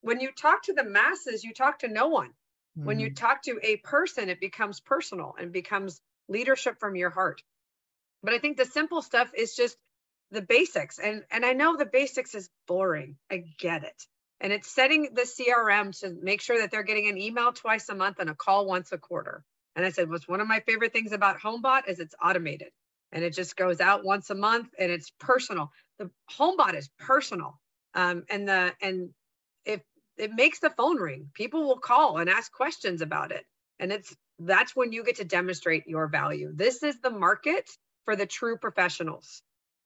When 0.00 0.20
you 0.20 0.30
talk 0.32 0.62
to 0.64 0.72
the 0.72 0.84
masses, 0.84 1.44
you 1.44 1.52
talk 1.52 1.80
to 1.80 1.88
no 1.88 2.08
one. 2.08 2.30
Mm-hmm. 2.30 2.86
When 2.86 3.00
you 3.00 3.08
mm-hmm. 3.08 3.26
talk 3.26 3.42
to 3.42 3.58
a 3.62 3.76
person, 3.76 4.30
it 4.30 4.40
becomes 4.40 4.80
personal 4.80 5.34
and 5.38 5.52
becomes 5.52 6.00
leadership 6.28 6.78
from 6.78 6.96
your 6.96 7.10
heart. 7.10 7.42
But 8.22 8.34
I 8.34 8.38
think 8.38 8.56
the 8.56 8.64
simple 8.64 9.02
stuff 9.02 9.30
is 9.34 9.54
just 9.54 9.76
the 10.30 10.42
basics. 10.42 10.98
And 10.98 11.24
and 11.30 11.44
I 11.44 11.52
know 11.52 11.76
the 11.76 11.86
basics 11.86 12.34
is 12.34 12.48
boring. 12.66 13.16
I 13.30 13.44
get 13.58 13.84
it. 13.84 14.06
And 14.40 14.52
it's 14.52 14.70
setting 14.74 15.10
the 15.12 15.22
CRM 15.22 15.98
to 16.00 16.16
make 16.22 16.40
sure 16.40 16.60
that 16.60 16.70
they're 16.70 16.82
getting 16.82 17.08
an 17.08 17.18
email 17.18 17.52
twice 17.52 17.88
a 17.90 17.94
month 17.94 18.18
and 18.20 18.30
a 18.30 18.34
call 18.34 18.66
once 18.66 18.90
a 18.92 18.98
quarter. 18.98 19.44
And 19.76 19.84
I 19.84 19.90
said, 19.90 20.08
what's 20.08 20.26
one 20.26 20.40
of 20.40 20.48
my 20.48 20.60
favorite 20.60 20.92
things 20.92 21.12
about 21.12 21.38
HomeBot 21.38 21.88
is 21.88 22.00
it's 22.00 22.14
automated 22.22 22.70
and 23.12 23.22
it 23.22 23.34
just 23.34 23.56
goes 23.56 23.80
out 23.80 24.04
once 24.04 24.30
a 24.30 24.34
month 24.34 24.68
and 24.78 24.90
it's 24.90 25.10
personal. 25.20 25.70
The 25.98 26.10
HomeBot 26.38 26.74
is 26.74 26.88
personal. 26.98 27.60
Um, 27.94 28.24
and 28.30 28.48
the 28.48 28.72
and 28.80 29.10
if 29.64 29.80
it 30.16 30.32
makes 30.32 30.60
the 30.60 30.70
phone 30.70 30.96
ring, 30.96 31.30
people 31.34 31.66
will 31.66 31.78
call 31.78 32.18
and 32.18 32.30
ask 32.30 32.50
questions 32.52 33.02
about 33.02 33.32
it. 33.32 33.44
And 33.78 33.92
it's 33.92 34.14
that's 34.38 34.74
when 34.74 34.92
you 34.92 35.04
get 35.04 35.16
to 35.16 35.24
demonstrate 35.24 35.86
your 35.86 36.06
value. 36.08 36.50
This 36.54 36.82
is 36.82 36.98
the 37.00 37.10
market 37.10 37.68
for 38.04 38.16
the 38.16 38.26
true 38.26 38.56
professionals. 38.56 39.42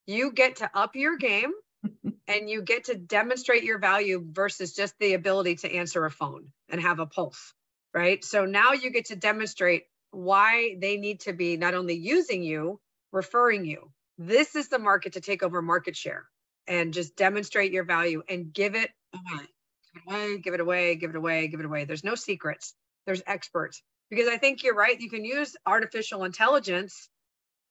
You 0.07 0.33
get 0.33 0.57
to 0.57 0.71
up 0.75 0.97
your 0.97 1.17
game 1.17 1.53
and 2.29 2.49
you 2.49 2.63
get 2.63 2.85
to 2.85 2.95
demonstrate 2.95 3.65
your 3.65 3.79
value 3.79 4.25
versus 4.31 4.75
just 4.75 4.95
the 4.99 5.15
ability 5.15 5.57
to 5.57 5.73
answer 5.73 6.05
a 6.05 6.11
phone 6.11 6.49
and 6.69 6.81
have 6.81 6.99
a 6.99 7.07
pulse, 7.07 7.55
right? 7.93 8.25
So 8.25 8.45
now 8.45 8.73
you 8.73 8.91
get 8.91 9.07
to 9.07 9.17
demonstrate 9.17 9.85
why 10.11 10.77
they 10.81 10.97
need 10.97 11.21
to 11.21 11.33
be 11.33 11.57
not 11.57 11.75
only 11.75 11.95
using 11.95 12.43
you, 12.43 12.81
referring 13.13 13.65
you. 13.65 13.91
This 14.19 14.55
is 14.55 14.69
the 14.69 14.79
market 14.79 15.15
to 15.15 15.21
take 15.21 15.43
over 15.43 15.61
market 15.61 15.97
share 15.97 16.25
and 16.67 16.95
just 16.95 17.17
demonstrate 17.17 17.73
your 17.73 17.85
value 17.85 18.23
and 18.29 18.53
give 18.53 18.75
it 18.75 18.91
away. 19.15 19.47
Give 19.95 20.03
it 20.03 20.09
away, 20.09 20.39
give 20.39 20.55
it 20.55 20.61
away, 20.61 20.95
give 20.97 21.11
it 21.11 21.17
away, 21.17 21.49
give 21.49 21.61
it 21.61 21.67
away. 21.67 21.85
There's 21.85 22.05
no 22.05 22.15
secrets. 22.15 22.75
There's 23.07 23.23
experts. 23.27 23.83
Because 24.11 24.29
I 24.29 24.37
think 24.37 24.63
you're 24.63 24.75
right. 24.75 25.01
You 25.01 25.11
can 25.11 25.25
use 25.25 25.57
artificial 25.67 26.25
intelligence 26.25 27.09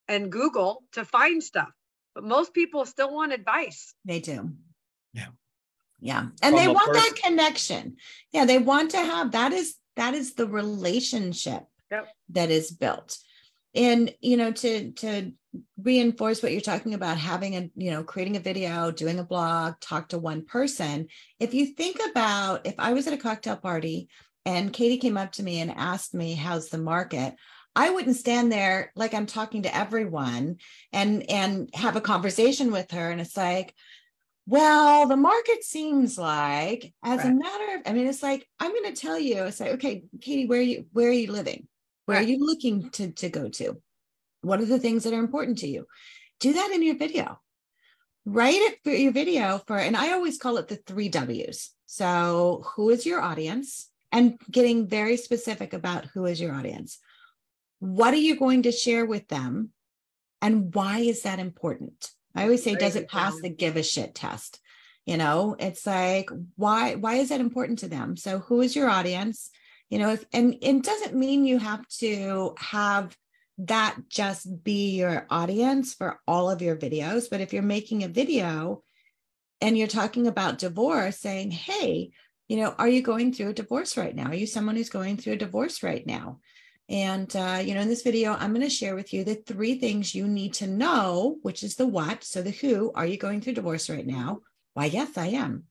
and 0.07 0.31
Google 0.31 0.83
to 0.93 1.05
find 1.05 1.41
stuff 1.43 1.69
but 2.15 2.23
most 2.23 2.53
people 2.53 2.85
still 2.85 3.13
want 3.13 3.33
advice. 3.33 3.93
They 4.05 4.19
do. 4.19 4.51
Yeah. 5.13 5.27
Yeah. 5.99 6.27
And 6.41 6.57
they 6.57 6.67
want 6.67 6.93
that 6.93 7.13
connection. 7.23 7.97
Yeah. 8.31 8.45
They 8.45 8.57
want 8.57 8.91
to 8.91 8.97
have 8.97 9.31
that 9.31 9.53
is 9.53 9.75
that 9.95 10.13
is 10.13 10.33
the 10.33 10.47
relationship 10.47 11.63
yep. 11.91 12.07
that 12.29 12.49
is 12.49 12.71
built. 12.71 13.17
And 13.75 14.13
you 14.21 14.37
know, 14.37 14.51
to 14.51 14.91
to 14.91 15.31
reinforce 15.81 16.41
what 16.41 16.51
you're 16.51 16.61
talking 16.61 16.93
about, 16.93 17.17
having 17.17 17.55
a, 17.55 17.69
you 17.75 17.91
know, 17.91 18.03
creating 18.03 18.35
a 18.35 18.41
video, 18.41 18.91
doing 18.91 19.19
a 19.19 19.23
blog, 19.23 19.75
talk 19.79 20.09
to 20.09 20.17
one 20.17 20.45
person. 20.45 21.07
If 21.39 21.53
you 21.53 21.67
think 21.67 21.97
about 22.11 22.65
if 22.65 22.75
I 22.79 22.93
was 22.93 23.07
at 23.07 23.13
a 23.13 23.17
cocktail 23.17 23.57
party 23.57 24.09
and 24.45 24.73
Katie 24.73 24.97
came 24.97 25.17
up 25.17 25.31
to 25.33 25.43
me 25.43 25.61
and 25.61 25.71
asked 25.71 26.13
me, 26.13 26.33
how's 26.33 26.69
the 26.69 26.77
market? 26.77 27.35
I 27.75 27.89
wouldn't 27.89 28.17
stand 28.17 28.51
there 28.51 28.91
like 28.95 29.13
I'm 29.13 29.25
talking 29.25 29.63
to 29.63 29.75
everyone 29.75 30.57
and 30.91 31.29
and 31.29 31.69
have 31.73 31.95
a 31.95 32.01
conversation 32.01 32.71
with 32.71 32.91
her. 32.91 33.09
And 33.09 33.19
it's 33.19 33.37
like 33.37 33.73
well 34.45 35.07
the 35.07 35.17
market 35.17 35.63
seems 35.63 36.17
like 36.17 36.93
as 37.03 37.19
right. 37.19 37.27
a 37.27 37.33
matter 37.33 37.75
of 37.75 37.81
I 37.85 37.93
mean 37.93 38.07
it's 38.07 38.23
like 38.23 38.47
I'm 38.59 38.71
going 38.71 38.93
to 38.93 39.01
tell 39.01 39.17
you 39.17 39.43
it's 39.43 39.59
like 39.59 39.71
okay 39.73 40.03
Katie 40.21 40.45
where 40.45 40.59
are 40.59 40.63
you 40.63 40.85
where 40.91 41.09
are 41.09 41.13
you 41.13 41.31
living? 41.31 41.67
Where 42.05 42.17
right. 42.17 42.25
are 42.25 42.29
you 42.29 42.45
looking 42.45 42.89
to 42.91 43.11
to 43.11 43.29
go 43.29 43.49
to? 43.49 43.81
What 44.41 44.59
are 44.59 44.65
the 44.65 44.79
things 44.79 45.03
that 45.03 45.13
are 45.13 45.19
important 45.19 45.59
to 45.59 45.67
you? 45.67 45.87
Do 46.39 46.53
that 46.53 46.71
in 46.71 46.83
your 46.83 46.97
video. 46.97 47.39
Write 48.25 48.55
it 48.55 48.79
for 48.83 48.91
your 48.91 49.13
video 49.13 49.61
for 49.65 49.77
and 49.77 49.97
I 49.97 50.11
always 50.11 50.37
call 50.37 50.57
it 50.57 50.67
the 50.67 50.75
3 50.75 51.09
Ws. 51.09 51.71
So 51.85 52.63
who 52.75 52.89
is 52.89 53.05
your 53.05 53.21
audience? 53.21 53.89
And 54.11 54.37
getting 54.51 54.87
very 54.87 55.17
specific 55.17 55.73
about 55.73 56.05
who 56.13 56.25
is 56.25 56.39
your 56.39 56.53
audience 56.53 56.99
what 57.83 58.13
are 58.13 58.17
you 58.17 58.37
going 58.37 58.63
to 58.63 58.71
share 58.71 59.05
with 59.05 59.27
them? 59.27 59.71
And 60.41 60.73
why 60.73 60.99
is 60.99 61.23
that 61.23 61.39
important? 61.39 62.11
I 62.33 62.43
always 62.43 62.63
say, 62.63 62.75
does 62.75 62.95
it 62.95 63.09
pass 63.09 63.37
the 63.41 63.49
give 63.49 63.75
a 63.75 63.83
shit 63.83 64.15
test? 64.15 64.61
You 65.05 65.17
know, 65.17 65.57
it's 65.59 65.85
like, 65.85 66.29
why, 66.55 66.95
why 66.95 67.15
is 67.15 67.27
that 67.27 67.41
important 67.41 67.79
to 67.79 67.89
them? 67.89 68.15
So 68.15 68.39
who 68.39 68.61
is 68.61 68.73
your 68.73 68.89
audience? 68.89 69.49
You 69.89 69.99
know, 69.99 70.13
if 70.13 70.25
and 70.31 70.55
it 70.61 70.81
doesn't 70.81 71.13
mean 71.13 71.45
you 71.45 71.59
have 71.59 71.85
to 71.99 72.55
have 72.57 73.17
that 73.57 73.97
just 74.07 74.63
be 74.63 74.95
your 74.95 75.27
audience 75.29 75.93
for 75.93 76.21
all 76.25 76.49
of 76.49 76.61
your 76.61 76.77
videos. 76.77 77.29
But 77.29 77.41
if 77.41 77.51
you're 77.51 77.63
making 77.63 78.05
a 78.05 78.07
video 78.07 78.81
and 79.59 79.77
you're 79.77 79.87
talking 79.87 80.27
about 80.27 80.57
divorce, 80.57 81.19
saying, 81.19 81.51
hey, 81.51 82.11
you 82.47 82.55
know, 82.55 82.73
are 82.77 82.87
you 82.87 83.01
going 83.01 83.33
through 83.33 83.49
a 83.49 83.53
divorce 83.53 83.97
right 83.97 84.15
now? 84.15 84.27
Are 84.27 84.35
you 84.35 84.47
someone 84.47 84.77
who's 84.77 84.89
going 84.89 85.17
through 85.17 85.33
a 85.33 85.37
divorce 85.37 85.83
right 85.83 86.07
now? 86.07 86.39
And, 86.93 87.35
uh, 87.35 87.59
you 87.65 87.73
know, 87.73 87.81
in 87.81 87.89
this 87.89 88.03
video, 88.03 88.33
I'm 88.33 88.53
going 88.53 88.61
to 88.61 88.69
share 88.69 88.93
with 88.93 89.13
you 89.13 89.23
the 89.23 89.33
three 89.33 89.79
things 89.79 90.13
you 90.13 90.27
need 90.27 90.53
to 90.55 90.67
know, 90.67 91.37
which 91.41 91.63
is 91.63 91.75
the 91.75 91.87
what. 91.87 92.23
So 92.23 92.43
the 92.43 92.51
who, 92.51 92.91
are 92.93 93.07
you 93.07 93.17
going 93.17 93.41
through 93.41 93.53
divorce 93.53 93.89
right 93.89 94.05
now? 94.05 94.41
Why, 94.75 94.85
yes, 94.85 95.17
I 95.17 95.27
am. 95.29 95.63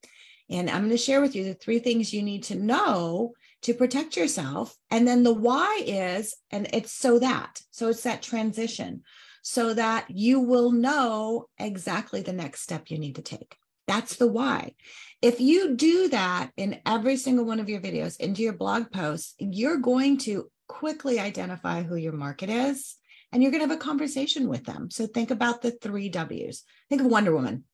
And 0.50 0.68
I'm 0.68 0.80
going 0.80 0.90
to 0.90 0.96
share 0.96 1.20
with 1.20 1.37
you 1.37 1.44
the 1.44 1.54
three 1.54 1.78
things 1.78 2.12
you 2.12 2.22
need 2.24 2.42
to 2.44 2.56
know 2.56 3.35
to 3.62 3.72
protect 3.72 4.16
yourself. 4.16 4.76
And 4.90 5.06
then 5.06 5.22
the 5.22 5.32
why 5.32 5.82
is, 5.87 6.35
and 6.50 6.68
it's 6.72 6.92
so 6.92 7.20
that, 7.20 7.61
so 7.70 7.88
it's 7.88 8.02
that 8.02 8.22
transition 8.22 9.04
so 9.42 9.74
that 9.74 10.11
you 10.11 10.40
will 10.40 10.72
know 10.72 11.46
exactly 11.56 12.22
the 12.22 12.32
next 12.32 12.62
step 12.62 12.90
you 12.90 12.98
need 12.98 13.14
to 13.14 13.22
take. 13.22 13.56
That's 13.87 14.16
the 14.16 14.26
why. 14.26 14.74
If 15.20 15.40
you 15.40 15.76
do 15.76 16.08
that 16.08 16.50
in 16.56 16.80
every 16.85 17.16
single 17.16 17.44
one 17.44 17.61
of 17.61 17.68
your 17.68 17.80
videos 17.80 18.18
into 18.18 18.42
your 18.42 18.54
blog 18.54 18.90
posts, 18.90 19.35
you're 19.38 19.78
going 19.78 20.18
to 20.18 20.50
quickly 20.72 21.20
identify 21.20 21.82
who 21.82 21.96
your 21.96 22.14
market 22.14 22.48
is 22.48 22.96
and 23.30 23.42
you're 23.42 23.52
going 23.52 23.62
to 23.62 23.68
have 23.68 23.76
a 23.76 23.80
conversation 23.80 24.48
with 24.48 24.64
them. 24.64 24.90
So 24.90 25.06
think 25.06 25.30
about 25.30 25.61
the 25.61 25.70
three 25.70 26.08
W's. 26.08 26.64
Think 26.88 27.02
of 27.02 27.08
Wonder 27.08 27.35
Woman, 27.35 27.64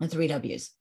the 0.00 0.08
three 0.08 0.26
W's. 0.26 0.72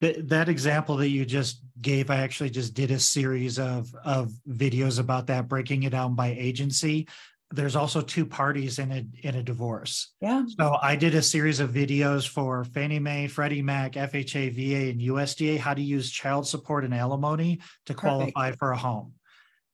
That 0.00 0.48
example 0.48 0.96
that 0.96 1.08
you 1.08 1.26
just 1.26 1.60
gave, 1.80 2.10
I 2.10 2.16
actually 2.16 2.50
just 2.50 2.74
did 2.74 2.90
a 2.90 2.98
series 2.98 3.58
of 3.58 3.94
of 4.04 4.30
videos 4.48 4.98
about 4.98 5.26
that, 5.28 5.48
breaking 5.48 5.84
it 5.84 5.90
down 5.90 6.14
by 6.14 6.28
agency. 6.28 7.08
There's 7.50 7.76
also 7.76 8.00
two 8.00 8.26
parties 8.26 8.78
in 8.78 8.92
a 8.92 9.06
in 9.26 9.36
a 9.36 9.42
divorce. 9.42 10.12
Yeah. 10.20 10.44
So 10.58 10.76
I 10.82 10.96
did 10.96 11.14
a 11.14 11.22
series 11.22 11.60
of 11.60 11.70
videos 11.70 12.28
for 12.28 12.64
Fannie 12.64 12.98
Mae, 12.98 13.26
Freddie 13.26 13.62
Mac, 13.62 13.92
FHA, 13.92 14.52
VA, 14.52 14.90
and 14.90 15.00
USDA 15.00 15.58
how 15.58 15.72
to 15.72 15.82
use 15.82 16.10
child 16.10 16.46
support 16.46 16.84
and 16.84 16.94
alimony 16.94 17.60
to 17.86 17.94
qualify 17.94 18.48
Perfect. 18.48 18.58
for 18.58 18.72
a 18.72 18.76
home. 18.76 19.14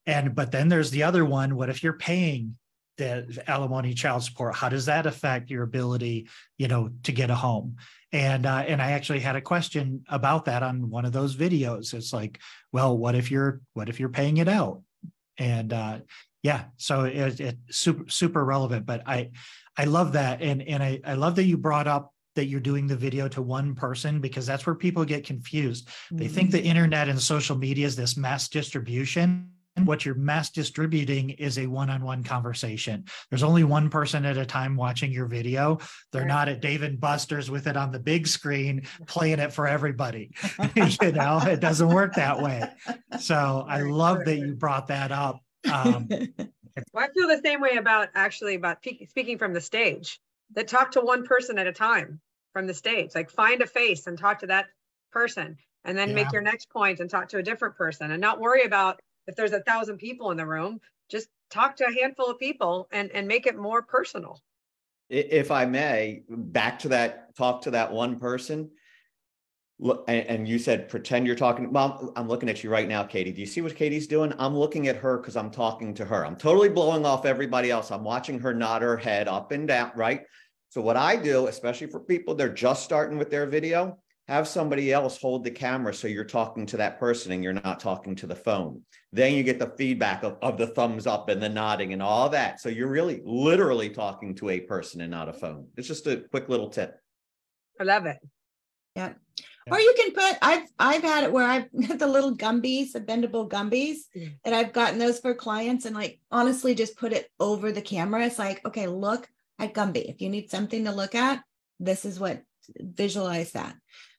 And 0.06 0.34
but 0.34 0.50
then 0.50 0.68
there's 0.68 0.90
the 0.90 1.04
other 1.04 1.24
one. 1.24 1.56
What 1.56 1.70
if 1.70 1.82
you're 1.82 1.92
paying 1.92 2.56
the 2.98 3.42
alimony 3.46 3.94
child 3.94 4.22
support? 4.22 4.54
How 4.54 4.68
does 4.68 4.86
that 4.86 5.06
affect 5.06 5.50
your 5.50 5.62
ability, 5.62 6.28
you 6.58 6.68
know, 6.68 6.90
to 7.04 7.12
get 7.12 7.30
a 7.30 7.34
home? 7.34 7.76
And 8.12 8.44
uh, 8.44 8.64
and 8.66 8.82
I 8.82 8.92
actually 8.92 9.20
had 9.20 9.36
a 9.36 9.40
question 9.40 10.04
about 10.08 10.44
that 10.46 10.62
on 10.62 10.90
one 10.90 11.04
of 11.04 11.12
those 11.12 11.36
videos. 11.36 11.94
It's 11.94 12.12
like, 12.12 12.40
well, 12.72 12.96
what 12.96 13.14
if 13.14 13.30
you're 13.30 13.60
what 13.74 13.88
if 13.88 14.00
you're 14.00 14.08
paying 14.08 14.38
it 14.38 14.48
out? 14.48 14.82
And 15.38 15.72
uh, 15.72 16.00
yeah, 16.42 16.64
so 16.76 17.04
it's 17.04 17.40
it 17.40 17.56
super 17.70 18.08
super 18.10 18.44
relevant. 18.44 18.84
But 18.84 19.02
I 19.06 19.30
I 19.76 19.84
love 19.84 20.12
that, 20.12 20.42
and 20.42 20.62
and 20.62 20.82
I 20.82 21.00
I 21.04 21.14
love 21.14 21.36
that 21.36 21.44
you 21.44 21.56
brought 21.56 21.86
up 21.86 22.12
that 22.34 22.46
you're 22.46 22.60
doing 22.60 22.86
the 22.86 22.96
video 22.96 23.28
to 23.28 23.42
one 23.42 23.74
person 23.74 24.20
because 24.20 24.46
that's 24.46 24.66
where 24.66 24.74
people 24.74 25.04
get 25.04 25.24
confused. 25.24 25.86
Mm-hmm. 25.88 26.16
They 26.16 26.28
think 26.28 26.48
Mm-hmm. 26.50 26.62
the 26.62 26.64
internet 26.64 27.08
and 27.08 27.20
social 27.20 27.56
media 27.56 27.86
is 27.86 27.94
this 27.96 28.16
mass 28.16 28.48
distribution. 28.48 29.50
And 29.76 29.86
what 29.86 30.04
you're 30.04 30.14
mass 30.14 30.50
distributing 30.50 31.30
is 31.30 31.58
a 31.58 31.66
one 31.66 31.88
on 31.88 32.04
one 32.04 32.22
conversation. 32.22 33.04
There's 33.30 33.42
only 33.42 33.64
one 33.64 33.88
person 33.88 34.26
at 34.26 34.36
a 34.36 34.44
time 34.44 34.76
watching 34.76 35.10
your 35.12 35.26
video. 35.26 35.78
They're 36.12 36.22
Right. 36.22 36.28
not 36.28 36.48
at 36.48 36.60
Dave 36.60 36.82
and 36.82 37.00
Buster's 37.00 37.50
with 37.50 37.66
it 37.66 37.76
on 37.76 37.90
the 37.90 37.98
big 37.98 38.26
screen, 38.26 38.82
playing 39.06 39.38
it 39.38 39.52
for 39.52 39.66
everybody. 39.66 40.30
you 40.76 41.12
know, 41.12 41.38
it 41.42 41.60
doesn't 41.60 41.88
work 41.88 42.14
that 42.14 42.40
way. 42.40 42.62
So 43.18 43.64
I 43.66 43.80
love 43.80 44.24
that 44.26 44.36
you 44.36 44.54
brought 44.54 44.88
that 44.88 45.10
up. 45.10 45.40
Um, 45.70 46.08
Well, 46.92 47.04
I 47.04 47.08
feel 47.12 47.28
the 47.28 47.40
same 47.44 47.60
way 47.60 47.76
about 47.76 48.08
actually 48.14 48.54
about 48.54 48.82
pe- 48.82 49.04
speaking 49.06 49.38
from 49.38 49.52
the 49.52 49.60
stage. 49.60 50.18
That 50.54 50.68
talk 50.68 50.90
to 50.92 51.00
one 51.00 51.24
person 51.24 51.58
at 51.58 51.66
a 51.66 51.72
time 51.72 52.20
from 52.52 52.66
the 52.66 52.74
stage. 52.74 53.10
Like 53.14 53.30
find 53.30 53.62
a 53.62 53.66
face 53.66 54.06
and 54.06 54.18
talk 54.18 54.38
to 54.40 54.46
that 54.48 54.66
person, 55.12 55.56
and 55.84 55.96
then 55.96 56.10
Yeah. 56.10 56.14
make 56.16 56.32
your 56.32 56.42
next 56.42 56.68
point 56.70 57.00
and 57.00 57.08
talk 57.08 57.28
to 57.30 57.38
a 57.38 57.42
different 57.42 57.74
person, 57.76 58.10
and 58.10 58.20
not 58.20 58.38
worry 58.38 58.62
about 58.64 59.00
if 59.26 59.36
there's 59.36 59.52
a 59.52 59.62
thousand 59.62 59.98
people 59.98 60.30
in 60.30 60.36
the 60.36 60.46
room. 60.46 60.80
Just 61.08 61.28
talk 61.50 61.76
to 61.76 61.86
a 61.86 61.92
handful 61.92 62.30
of 62.30 62.38
people 62.38 62.88
and 62.92 63.10
and 63.12 63.28
make 63.28 63.46
it 63.46 63.56
more 63.56 63.82
personal. 63.82 64.40
If 65.08 65.50
I 65.50 65.66
may, 65.66 66.22
back 66.28 66.78
to 66.80 66.88
that, 66.88 67.36
talk 67.36 67.62
to 67.62 67.72
that 67.72 67.92
one 67.92 68.18
person. 68.18 68.70
Look, 69.78 70.04
and, 70.06 70.48
you 70.48 70.58
said 70.58 70.88
pretend 70.88 71.26
you're 71.26 71.36
talking. 71.36 71.72
Well, 71.72 72.12
I'm 72.14 72.28
looking 72.28 72.48
at 72.48 72.62
you 72.62 72.70
right 72.70 72.88
now, 72.88 73.02
Katie. 73.02 73.32
Do 73.32 73.40
you 73.40 73.46
see 73.46 73.60
what 73.60 73.74
Katie's 73.74 74.06
doing? 74.06 74.32
I'm 74.38 74.56
looking 74.56 74.86
at 74.86 74.96
her 74.96 75.18
because 75.18 75.36
I'm 75.36 75.50
talking 75.50 75.92
to 75.94 76.04
her. 76.04 76.24
I'm 76.24 76.36
totally 76.36 76.68
blowing 76.68 77.04
off 77.04 77.26
everybody 77.26 77.70
else. 77.70 77.90
I'm 77.90 78.04
watching 78.04 78.38
her 78.38 78.54
nod 78.54 78.82
her 78.82 78.96
head 78.96 79.26
up 79.28 79.50
and 79.50 79.66
down, 79.66 79.90
right? 79.96 80.22
So 80.68 80.80
what 80.80 80.96
I 80.96 81.16
do, 81.16 81.48
especially 81.48 81.88
for 81.88 82.00
people 82.00 82.34
they're 82.34 82.48
just 82.48 82.84
starting 82.84 83.18
with 83.18 83.28
their 83.28 83.46
video, 83.46 83.98
have 84.32 84.48
somebody 84.48 84.92
else 84.92 85.20
hold 85.20 85.44
the 85.44 85.50
camera 85.50 85.92
so 85.92 86.08
you're 86.08 86.24
talking 86.24 86.64
to 86.66 86.78
that 86.78 86.98
person 86.98 87.32
and 87.32 87.44
you're 87.44 87.52
not 87.52 87.78
talking 87.80 88.14
to 88.16 88.26
the 88.26 88.34
phone. 88.34 88.80
Then 89.12 89.34
you 89.34 89.42
get 89.42 89.58
the 89.58 89.74
feedback 89.76 90.22
of, 90.22 90.38
of 90.40 90.56
the 90.56 90.68
thumbs 90.68 91.06
up 91.06 91.28
and 91.28 91.42
the 91.42 91.48
nodding 91.50 91.92
and 91.92 92.02
all 92.02 92.30
that. 92.30 92.58
So 92.60 92.70
you're 92.70 92.88
really 92.88 93.20
literally 93.24 93.90
talking 93.90 94.34
to 94.36 94.48
a 94.48 94.60
person 94.60 95.02
and 95.02 95.10
not 95.10 95.28
a 95.28 95.34
phone. 95.34 95.66
It's 95.76 95.86
just 95.86 96.06
a 96.06 96.24
quick 96.30 96.48
little 96.48 96.70
tip. 96.70 96.98
I 97.78 97.84
love 97.84 98.06
it. 98.06 98.16
Yeah. 98.96 99.12
Or 99.70 99.78
you 99.78 99.94
can 99.96 100.12
put 100.12 100.38
I've 100.40 100.66
I've 100.78 101.02
had 101.02 101.24
it 101.24 101.32
where 101.32 101.46
I've 101.46 101.70
got 101.88 101.98
the 101.98 102.06
little 102.06 102.34
gumbies, 102.34 102.92
the 102.92 103.00
bendable 103.00 103.48
gumbies, 103.48 104.08
Mm. 104.16 104.32
and 104.44 104.54
I've 104.54 104.72
gotten 104.72 104.98
those 104.98 105.20
for 105.20 105.34
clients 105.34 105.84
and 105.84 105.94
like 105.94 106.20
honestly 106.30 106.74
just 106.74 106.96
put 106.96 107.12
it 107.12 107.28
over 107.38 107.70
the 107.70 107.82
camera. 107.82 108.24
It's 108.26 108.38
like, 108.38 108.64
okay, 108.66 108.86
look 108.86 109.28
at 109.58 109.74
Gumby. 109.74 110.08
If 110.08 110.20
you 110.20 110.30
need 110.30 110.50
something 110.50 110.84
to 110.86 110.92
look 110.92 111.14
at, 111.14 111.42
this 111.78 112.04
is 112.04 112.18
what 112.18 112.42
visualize 112.78 113.52
that. 113.52 113.74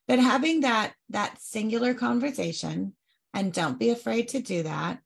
But 0.06 0.18
having 0.18 0.60
that 0.60 0.94
that 1.10 1.40
singular 1.40 1.94
conversation 1.94 2.94
and 3.32 3.52
don't 3.52 3.78
be 3.78 3.90
afraid 3.90 4.28
to 4.28 4.40
do 4.40 4.62
that 4.64 5.00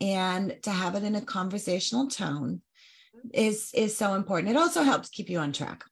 and 0.00 0.56
to 0.62 0.70
have 0.70 0.94
it 0.94 1.02
in 1.02 1.14
a 1.14 1.20
conversational 1.20 2.08
tone 2.08 2.62
is 3.32 3.70
is 3.74 3.96
so 3.96 4.14
important. 4.14 4.50
It 4.50 4.56
also 4.56 4.82
helps 4.82 5.08
keep 5.08 5.28
you 5.28 5.38
on 5.38 5.52
track. 5.52 5.84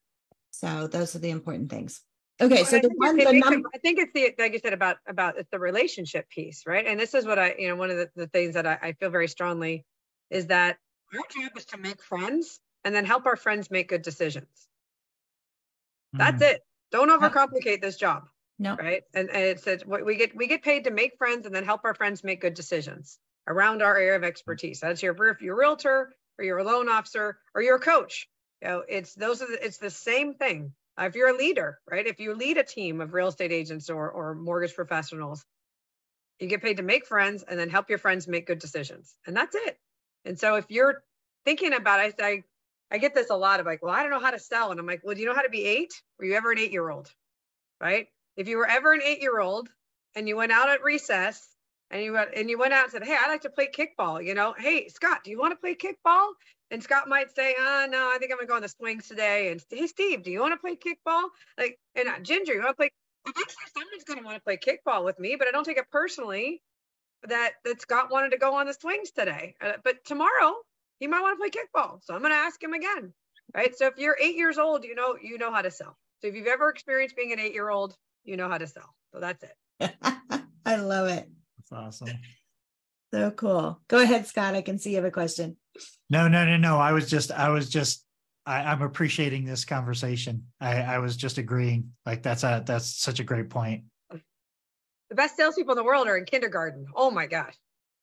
So 0.51 0.87
those 0.87 1.17
are 1.17 1.19
the 1.21 1.31
important 1.31 1.71
things. 1.71 2.01
Okay, 2.41 2.57
Well, 2.57 2.65
so 2.65 2.77
I 2.77 2.81
the 2.81 2.91
one 2.97 3.17
the 3.17 3.33
number- 3.33 3.69
I 3.75 3.79
think 3.79 3.99
it's 3.99 4.13
the 4.13 4.35
like 4.39 4.53
you 4.53 4.59
said 4.59 4.73
about 4.73 4.99
about 5.07 5.39
it's 5.39 5.51
the 5.51 5.59
relationship 5.59 6.29
piece, 6.29 6.65
right? 6.67 6.87
And 6.87 6.99
this 6.99 7.15
is 7.15 7.27
what 7.27 7.39
I, 7.39 7.55
you 7.59 7.69
know, 7.69 7.77
one 7.77 7.91
of 7.91 7.97
the, 7.97 8.11
the 8.17 8.27
things 8.27 8.55
that 8.55 8.67
I, 8.67 8.79
I 8.83 8.93
feel 8.93 9.11
very 9.11 9.29
strongly 9.29 9.85
is 10.31 10.47
that 10.47 10.79
our 11.13 11.21
job 11.43 11.53
is 11.57 11.67
to 11.67 11.79
make 11.79 12.03
friends 12.03 12.61
and 12.85 12.95
then 12.95 13.05
help 13.05 13.27
our 13.27 13.37
friends 13.37 13.71
make 13.71 13.89
good 13.89 14.03
decisions. 14.03 14.69
That's 16.15 16.43
mm, 16.43 16.43
it. 16.43 16.63
Don't 16.91 17.11
overcomplicate 17.11 17.81
this 17.81 17.97
job, 17.97 18.29
no. 18.63 18.77
right? 18.77 19.03
And, 19.13 19.29
and 19.29 19.43
it's, 19.43 19.67
it's 19.67 19.85
what 19.85 20.05
we 20.07 20.17
get 20.17 20.37
we 20.37 20.47
get 20.47 20.63
paid 20.63 20.85
to 20.85 20.91
make 20.91 21.19
friends 21.19 21.47
and 21.47 21.55
then 21.55 21.65
help 21.65 21.81
our 21.85 21.95
friends 21.95 22.23
make 22.23 22.41
good 22.41 22.55
decisions 22.55 23.19
around 23.49 23.83
our 23.83 23.97
area 23.97 24.17
of 24.17 24.25
expertise. 24.25 24.81
That's 24.81 25.03
your 25.03 25.13
if 25.29 25.43
you're 25.43 25.55
a 25.55 25.59
realtor 25.59 26.15
or 26.39 26.45
you're 26.45 26.59
a 26.59 26.65
loan 26.65 26.89
officer 26.89 27.39
or 27.55 27.63
you're 27.63 27.77
a 27.77 27.81
coach. 27.81 28.29
You 28.63 28.69
know, 28.69 28.85
it's 28.89 29.15
those 29.15 29.43
are 29.43 29.49
the, 29.49 29.65
it's 29.65 29.79
the 29.79 29.91
same 29.91 30.35
thing. 30.35 30.73
Uh, 30.99 31.05
if 31.05 31.17
you're 31.17 31.35
a 31.35 31.37
leader, 31.37 31.79
right? 31.91 32.07
If 32.07 32.21
you 32.21 32.35
lead 32.35 32.59
a 32.59 32.63
team 32.63 33.01
of 33.01 33.15
real 33.15 33.29
estate 33.29 33.51
agents 33.51 33.91
or 33.91 34.11
or 34.11 34.35
mortgage 34.35 34.75
professionals, 34.75 35.45
you 36.39 36.47
get 36.47 36.63
paid 36.63 36.77
to 36.77 36.83
make 36.85 37.07
friends 37.07 37.43
and 37.43 37.59
then 37.59 37.69
help 37.69 37.89
your 37.89 37.99
friends 37.99 38.29
make 38.29 38.47
good 38.47 38.61
decisions, 38.61 39.17
and 39.27 39.37
that's 39.37 39.57
it. 39.57 39.77
And 40.25 40.39
so 40.39 40.55
if 40.55 40.67
you're 40.69 41.03
thinking 41.45 41.75
about 41.75 42.05
it, 42.05 42.15
I 42.23 42.45
I 42.93 42.99
get 42.99 43.15
this 43.15 43.31
a 43.31 43.37
lot 43.37 43.59
of 43.59 43.67
like, 43.67 43.83
well, 43.83 43.93
I 43.93 44.03
don't 44.03 44.13
know 44.13 44.21
how 44.21 44.31
to 44.31 44.39
sell, 44.39 44.71
and 44.71 44.79
I'm 44.79 44.87
like, 44.87 45.01
well, 45.03 45.17
do 45.17 45.21
you 45.21 45.27
know 45.27 45.35
how 45.35 45.43
to 45.43 45.51
be 45.51 45.65
eight? 45.65 45.93
Were 46.19 46.27
you 46.27 46.35
ever 46.35 46.53
an 46.53 46.59
eight 46.59 46.73
year 46.73 46.89
old? 46.89 47.11
Right? 47.81 48.07
If 48.37 48.49
you 48.49 48.57
were 48.57 48.69
ever 48.69 48.93
an 48.93 49.03
eight 49.03 49.21
year 49.21 49.39
old 49.39 49.69
and 50.15 50.29
you 50.29 50.37
went 50.37 50.53
out 50.53 50.69
at 50.69 50.83
recess 50.83 51.49
and 51.91 52.03
you 52.03 52.13
went 52.13 52.31
and 52.35 52.49
you 52.51 52.59
went 52.59 52.73
out 52.73 52.85
and 52.85 52.93
said, 52.93 53.05
hey, 53.05 53.17
I 53.19 53.29
like 53.29 53.43
to 53.43 53.51
play 53.51 53.69
kickball. 53.69 54.25
You 54.25 54.35
know, 54.35 54.55
hey 54.59 54.89
Scott, 54.89 55.21
do 55.25 55.31
you 55.31 55.39
want 55.39 55.53
to 55.53 55.57
play 55.57 55.75
kickball? 55.75 56.29
And 56.71 56.83
Scott 56.83 57.09
might 57.09 57.35
say, 57.35 57.55
uh, 57.55 57.87
no, 57.91 58.11
I 58.11 58.17
think 58.19 58.33
I'm 58.33 58.39
gonna 58.39 58.49
go 58.49 58.57
on 58.57 58.63
the 58.63 58.69
swings 58.69 59.09
today. 59.09 59.51
And 59.53 59.63
hey, 59.71 59.87
Steve, 59.87 60.23
do 60.23 60.31
you 60.31 60.41
want 60.41 60.55
to 60.55 60.59
play 60.59 60.77
kickball? 60.77 61.25
Like, 61.59 61.79
and 61.95 62.09
uh, 62.09 62.19
Ginger, 62.21 62.55
you 62.55 62.61
want 62.61 62.71
to 62.71 62.77
play? 62.77 62.91
Eventually, 63.27 63.55
someone's 63.77 64.05
gonna 64.05 64.23
want 64.23 64.37
to 64.37 64.43
play 64.43 64.57
kickball 64.57 65.05
with 65.05 65.19
me, 65.19 65.37
but 65.39 65.47
I 65.47 65.51
don't 65.51 65.65
take 65.65 65.79
it 65.79 65.91
personally 65.93 66.63
that 67.29 67.53
that 67.65 67.81
Scott 67.81 68.11
wanted 68.11 68.31
to 68.31 68.39
go 68.39 68.55
on 68.55 68.67
the 68.67 68.75
swings 68.75 69.11
today. 69.11 69.55
Uh, 69.61 69.73
but 69.85 70.05
tomorrow 70.05 70.55
he 71.01 71.07
might 71.07 71.21
want 71.21 71.39
to 71.39 71.41
play 71.41 71.51
kickball, 71.51 71.99
so 72.05 72.15
I'm 72.15 72.23
gonna 72.23 72.35
ask 72.35 72.63
him 72.63 72.73
again, 72.73 73.13
right? 73.55 73.77
So 73.77 73.87
if 73.87 73.99
you're 73.99 74.17
eight 74.21 74.37
years 74.37 74.59
old, 74.59 74.85
you 74.85 74.95
know 74.95 75.17
you 75.21 75.39
know 75.39 75.53
how 75.53 75.63
to 75.63 75.71
sell. 75.71 75.97
So 76.21 76.29
if 76.29 76.35
you've 76.35 76.47
ever 76.47 76.71
experienced 76.71 77.17
being 77.17 77.33
an 77.33 77.41
eight 77.41 77.55
year 77.55 77.69
old, 77.69 77.95
you 78.25 78.37
know 78.37 78.49
how 78.49 78.59
to 78.59 78.67
sell. 78.67 78.95
So 79.13 79.21
that's 79.21 79.43
it. 79.43 79.95
I 80.65 80.77
love 80.77 81.09
it. 81.09 81.29
That's 81.59 81.73
awesome. 81.73 82.09
So 83.13 83.31
cool. 83.33 83.81
Go 83.89 84.01
ahead, 84.01 84.27
Scott. 84.27 84.55
I 84.55 84.63
can 84.63 84.79
see 84.79 84.91
you 84.91 84.97
have 84.97 85.05
a 85.05 85.11
question. 85.11 85.57
No, 86.09 86.29
no, 86.29 86.45
no, 86.45 86.57
no. 86.57 86.79
I 86.79 86.93
was 86.93 87.11
just, 87.11 87.31
I 87.31 87.51
was 87.51 87.69
just, 87.69 88.05
I, 88.47 88.63
I'm 88.63 88.83
appreciating 88.83 89.45
this 89.45 89.65
conversation. 89.65 90.47
I, 90.61 90.81
I 90.83 90.99
was 90.99 91.17
just 91.17 91.39
agreeing. 91.39 91.93
Like 92.07 92.23
that's 92.23 92.43
a, 92.43 92.63
that's 92.65 93.01
such 93.01 93.21
a 93.21 93.25
great 93.25 93.51
point. 93.51 93.85
The 94.11 95.17
best 95.17 95.37
salespeople 95.37 95.73
in 95.73 95.77
the 95.77 95.85
world 95.85 96.09
are 96.09 96.17
in 96.17 96.25
kindergarten. 96.25 96.87
Oh 96.95 97.11
my 97.11 97.27
gosh, 97.27 97.55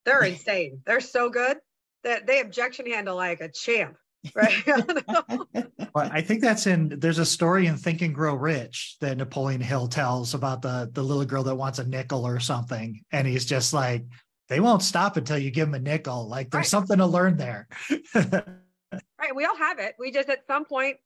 they're 0.06 0.24
insane. 0.26 0.82
They're 0.86 1.00
so 1.00 1.30
good 1.30 1.58
that 2.04 2.28
they 2.28 2.40
objection 2.40 2.86
handle 2.86 3.16
like 3.16 3.42
a 3.42 3.50
champ, 3.50 3.98
right? 4.36 4.64
Well, 5.96 6.08
I 6.14 6.22
think 6.22 6.42
that's 6.42 6.68
in. 6.68 7.00
There's 7.00 7.18
a 7.18 7.26
story 7.26 7.66
in 7.66 7.76
Think 7.76 8.04
and 8.04 8.14
Grow 8.14 8.36
Rich 8.36 8.98
that 9.02 9.18
Napoleon 9.18 9.60
Hill 9.60 9.88
tells 9.88 10.36
about 10.36 10.62
the 10.62 10.88
the 10.94 11.02
little 11.02 11.26
girl 11.26 11.42
that 11.44 11.56
wants 11.56 11.80
a 11.80 11.88
nickel 11.88 12.28
or 12.28 12.40
something, 12.40 13.02
and 13.12 13.28
he's 13.28 13.44
just 13.46 13.74
like, 13.74 14.06
they 14.50 14.60
won't 14.60 14.84
stop 14.84 15.18
until 15.18 15.40
you 15.40 15.50
give 15.50 15.68
them 15.68 15.74
a 15.74 15.80
nickel. 15.80 16.28
Like 16.28 16.52
there's 16.52 16.60
Right. 16.62 16.68
something 16.68 16.98
to 17.00 17.08
learn 17.08 17.38
there. 17.38 17.68
right 18.94 19.36
we 19.36 19.46
all 19.46 19.56
have 19.58 19.80
it 19.80 19.96
we 20.00 20.12
just 20.12 20.30
at 20.30 20.46
some 20.48 20.66
point 20.66 20.98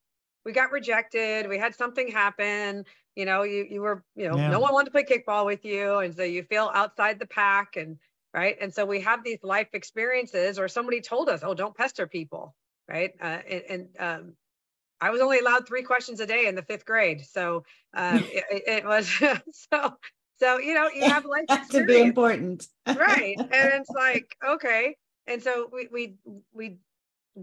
we 0.46 0.52
got 0.52 0.72
rejected 0.72 1.48
we 1.50 1.58
had 1.58 1.76
something 1.76 2.08
happen 2.10 2.86
you 3.16 3.26
know 3.26 3.44
you 3.44 3.66
you 3.70 3.82
were 3.82 4.04
you 4.16 4.30
know 4.30 4.38
Yeah. 4.38 4.50
no 4.50 4.60
one 4.60 4.74
wanted 4.74 4.86
to 4.86 4.92
play 4.92 5.04
kickball 5.04 5.46
with 5.46 5.66
you 5.66 5.98
and 6.00 6.16
so 6.16 6.24
you 6.24 6.44
feel 6.44 6.72
outside 6.74 7.20
the 7.20 7.26
pack 7.26 7.76
and 7.76 7.98
right 8.34 8.56
and 8.62 8.74
so 8.74 8.86
we 8.86 9.02
have 9.02 9.24
these 9.24 9.40
life 9.44 9.68
experiences 9.74 10.58
or 10.60 10.68
somebody 10.68 11.02
told 11.02 11.28
us 11.30 11.42
oh 11.44 11.54
don't 11.54 11.76
pester 11.76 12.08
people 12.08 12.56
right? 12.88 13.12
Uh, 13.22 13.40
and, 13.50 13.64
and 13.70 13.88
um 14.00 14.34
I 15.02 15.10
was 15.10 15.20
only 15.20 15.40
allowed 15.40 15.68
three 15.68 15.84
questions 15.84 16.22
a 16.22 16.26
day 16.26 16.48
in 16.48 16.56
the 16.56 16.62
fifth 16.62 16.86
grade, 16.86 17.26
so 17.26 17.66
um, 17.94 18.24
it, 18.32 18.64
it- 18.68 18.86
was 18.86 19.08
so. 19.74 19.94
So 20.40 20.58
you 20.58 20.74
know, 20.74 20.90
you 20.90 21.04
have 21.04 21.26
life 21.26 21.46
to 21.72 21.86
be 21.86 22.02
important. 22.02 22.68
right. 22.88 23.36
And 23.40 23.52
it's 23.82 23.90
like 23.92 24.36
okay. 24.46 24.98
And 25.28 25.42
so 25.42 25.70
we 25.72 25.88
we 25.92 26.16
we 26.54 26.78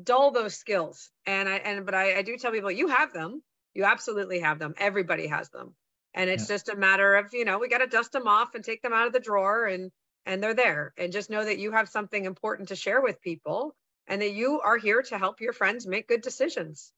dull 0.03 0.33
those 0.33 0.57
skills. 0.57 1.11
And 1.26 1.48
i 1.48 1.57
and 1.57 1.87
but 1.87 1.94
i, 1.94 2.18
I 2.18 2.22
do 2.22 2.37
tell 2.37 2.53
people 2.53 2.70
you 2.70 2.88
have 2.88 3.12
them. 3.12 3.42
You 3.74 3.85
absolutely 3.85 4.40
have 4.40 4.59
them. 4.59 4.74
Everybody 4.79 5.29
has 5.29 5.48
them. 5.50 5.74
And 6.14 6.29
it's 6.29 6.48
just 6.48 6.68
a 6.68 6.76
matter 6.76 7.14
of 7.16 7.33
you 7.33 7.44
know 7.44 7.59
we 7.59 7.68
got 7.68 7.79
to 7.79 7.87
dust 7.87 8.12
them 8.12 8.26
off 8.26 8.55
and 8.55 8.64
take 8.64 8.83
them 8.83 8.92
out 8.92 9.07
of 9.07 9.12
the 9.12 9.20
drawer 9.20 9.66
and 9.66 9.90
and 10.26 10.42
they're 10.42 10.55
there. 10.55 10.92
And 10.98 11.12
just 11.12 11.31
know 11.31 11.44
that 11.44 11.59
you 11.59 11.72
have 11.72 11.88
something 11.88 12.24
important 12.24 12.68
to 12.68 12.76
share 12.76 13.00
with 13.00 13.22
people 13.22 13.74
and 14.06 14.22
that 14.22 14.32
you 14.32 14.60
are 14.60 14.76
here 14.76 15.02
to 15.02 15.18
help 15.18 15.40
your 15.40 15.52
friends 15.52 15.86
make 15.86 16.08
good 16.08 16.22
decisions. 16.22 16.92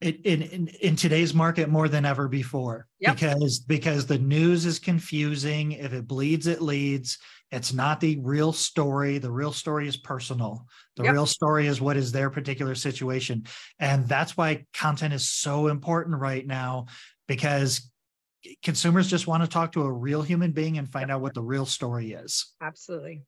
In, 0.00 0.14
in 0.24 0.42
in 0.42 0.68
in 0.68 0.96
today's 0.96 1.32
market 1.32 1.68
more 1.70 1.88
than 1.88 2.04
ever 2.04 2.28
before 2.28 2.88
Yep. 2.98 3.14
because 3.14 3.58
because 3.60 4.06
the 4.06 4.18
news 4.18 4.66
is 4.66 4.78
confusing. 4.78 5.72
If 5.72 5.92
it 5.92 6.06
bleeds 6.06 6.46
it 6.46 6.60
leads. 6.60 7.18
It's 7.50 7.72
not 7.72 8.00
the 8.00 8.18
real 8.20 8.52
story. 8.52 9.18
The 9.18 9.30
real 9.30 9.52
story 9.52 9.86
is 9.86 9.96
personal. 9.96 10.66
The 10.96 11.04
Yep. 11.04 11.12
real 11.12 11.26
story 11.26 11.68
is 11.68 11.80
what 11.80 11.96
is 11.96 12.10
their 12.10 12.28
particular 12.28 12.74
situation. 12.74 13.44
And 13.78 14.08
that's 14.08 14.36
why 14.36 14.66
content 14.74 15.14
is 15.14 15.28
so 15.28 15.68
important 15.68 16.20
right 16.20 16.44
now 16.44 16.86
because 17.28 17.92
consumers 18.64 19.08
just 19.08 19.28
want 19.28 19.44
to 19.44 19.48
talk 19.48 19.72
to 19.72 19.82
a 19.84 19.92
real 19.92 20.22
human 20.22 20.50
being 20.50 20.78
and 20.78 20.90
find 20.90 21.12
out 21.12 21.20
what 21.20 21.34
the 21.34 21.42
real 21.42 21.64
story 21.64 22.12
is. 22.12 22.52
Absolutely 22.60 23.22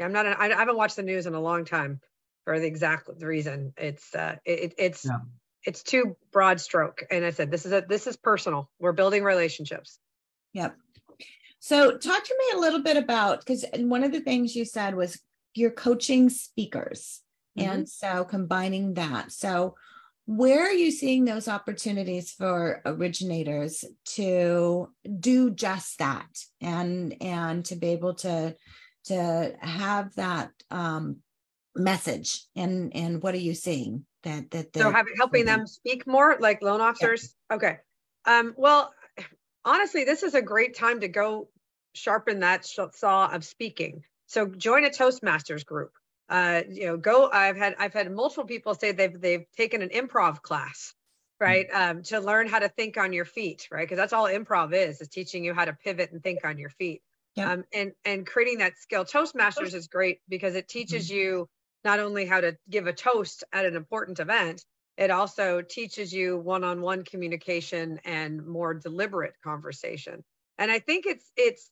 i'm 0.00 0.12
not 0.12 0.26
an, 0.26 0.34
I, 0.38 0.46
I 0.50 0.56
haven't 0.56 0.76
watched 0.76 0.96
the 0.96 1.02
news 1.02 1.26
in 1.26 1.34
a 1.34 1.40
long 1.40 1.64
time 1.64 2.00
for 2.44 2.58
the 2.58 2.66
exact 2.66 3.08
reason 3.20 3.72
it's 3.76 4.14
uh 4.14 4.36
it, 4.44 4.74
it's 4.78 5.04
Yeah. 5.04 5.18
it's 5.64 5.82
too 5.82 6.16
broad 6.30 6.60
stroke. 6.60 7.02
And 7.10 7.24
I 7.24 7.30
said, 7.30 7.50
this 7.50 7.64
is 7.64 7.72
a 7.72 7.82
this 7.88 8.06
is 8.06 8.16
personal. 8.16 8.70
We're 8.78 8.92
building 8.92 9.24
relationships. 9.24 9.98
Yep. 10.52 10.76
So 11.58 11.96
talk 11.96 12.22
to 12.22 12.36
me 12.38 12.58
a 12.58 12.60
little 12.60 12.82
bit 12.82 12.98
about 12.98 13.38
because 13.40 13.64
one 13.74 14.04
of 14.04 14.12
the 14.12 14.20
things 14.20 14.54
you 14.54 14.66
said 14.66 14.94
was 14.94 15.18
you're 15.54 15.70
coaching 15.70 16.28
speakers. 16.28 17.22
Mm-hmm. 17.58 17.70
And 17.70 17.88
so 17.88 18.24
combining 18.24 18.94
that. 18.94 19.32
So 19.32 19.74
where 20.26 20.66
are 20.66 20.72
you 20.72 20.90
seeing 20.90 21.24
those 21.24 21.48
opportunities 21.48 22.32
for 22.32 22.82
originators 22.84 23.84
to 24.16 24.90
do 25.20 25.50
just 25.50 25.98
that 25.98 26.44
and 26.60 27.16
and 27.22 27.64
to 27.66 27.76
be 27.76 27.88
able 27.88 28.14
to 28.16 28.54
to 29.04 29.54
have 29.60 30.14
that 30.14 30.50
um, 30.70 31.16
message 31.76 32.44
and 32.56 32.94
and 32.94 33.22
what 33.22 33.34
are 33.34 33.38
you 33.38 33.54
seeing 33.54 34.04
that 34.22 34.50
that 34.50 34.74
so 34.76 34.90
having 34.90 35.14
helping 35.16 35.44
them 35.44 35.66
speak 35.66 36.06
more 36.06 36.36
like 36.40 36.62
loan 36.62 36.80
officers 36.80 37.34
yeah. 37.50 37.56
okay 37.56 37.78
um 38.26 38.54
well 38.56 38.94
honestly 39.64 40.04
this 40.04 40.22
is 40.22 40.34
a 40.34 40.42
great 40.42 40.76
time 40.76 41.00
to 41.00 41.08
go 41.08 41.48
sharpen 41.94 42.40
that 42.40 42.64
saw 42.64 43.26
of 43.32 43.44
speaking 43.44 44.02
so 44.26 44.46
join 44.46 44.84
a 44.84 44.90
toastmasters 44.90 45.66
group 45.66 45.90
uh, 46.28 46.62
you 46.70 46.86
know, 46.86 46.96
go. 46.96 47.30
I've 47.30 47.56
had 47.56 47.74
I've 47.78 47.92
had 47.92 48.10
multiple 48.10 48.44
people 48.44 48.74
say 48.74 48.92
they've 48.92 49.20
they've 49.20 49.44
taken 49.56 49.82
an 49.82 49.90
improv 49.90 50.40
class, 50.40 50.94
right, 51.38 51.68
mm-hmm. 51.70 51.98
um, 51.98 52.02
to 52.04 52.20
learn 52.20 52.48
how 52.48 52.60
to 52.60 52.68
think 52.68 52.96
on 52.96 53.12
your 53.12 53.26
feet, 53.26 53.68
right? 53.70 53.82
Because 53.82 53.98
that's 53.98 54.12
all 54.12 54.24
improv 54.24 54.72
is 54.72 55.00
is 55.00 55.08
teaching 55.08 55.44
you 55.44 55.52
how 55.52 55.66
to 55.66 55.74
pivot 55.74 56.12
and 56.12 56.22
think 56.22 56.44
on 56.44 56.58
your 56.58 56.70
feet. 56.70 57.02
Yeah. 57.36 57.52
Um, 57.52 57.64
and 57.72 57.92
and 58.04 58.26
creating 58.26 58.58
that 58.58 58.78
skill. 58.78 59.04
Toastmasters 59.04 59.74
is 59.74 59.88
great 59.88 60.20
because 60.28 60.54
it 60.54 60.68
teaches 60.68 61.08
mm-hmm. 61.08 61.16
you 61.16 61.48
not 61.84 62.00
only 62.00 62.26
how 62.26 62.40
to 62.40 62.56
give 62.70 62.86
a 62.86 62.92
toast 62.92 63.44
at 63.52 63.66
an 63.66 63.76
important 63.76 64.20
event, 64.20 64.64
it 64.96 65.10
also 65.10 65.60
teaches 65.60 66.12
you 66.12 66.38
one-on-one 66.38 67.04
communication 67.04 68.00
and 68.04 68.46
more 68.46 68.74
deliberate 68.74 69.34
conversation. 69.42 70.22
And 70.58 70.70
I 70.70 70.78
think 70.78 71.06
it's 71.06 71.30
it's 71.36 71.68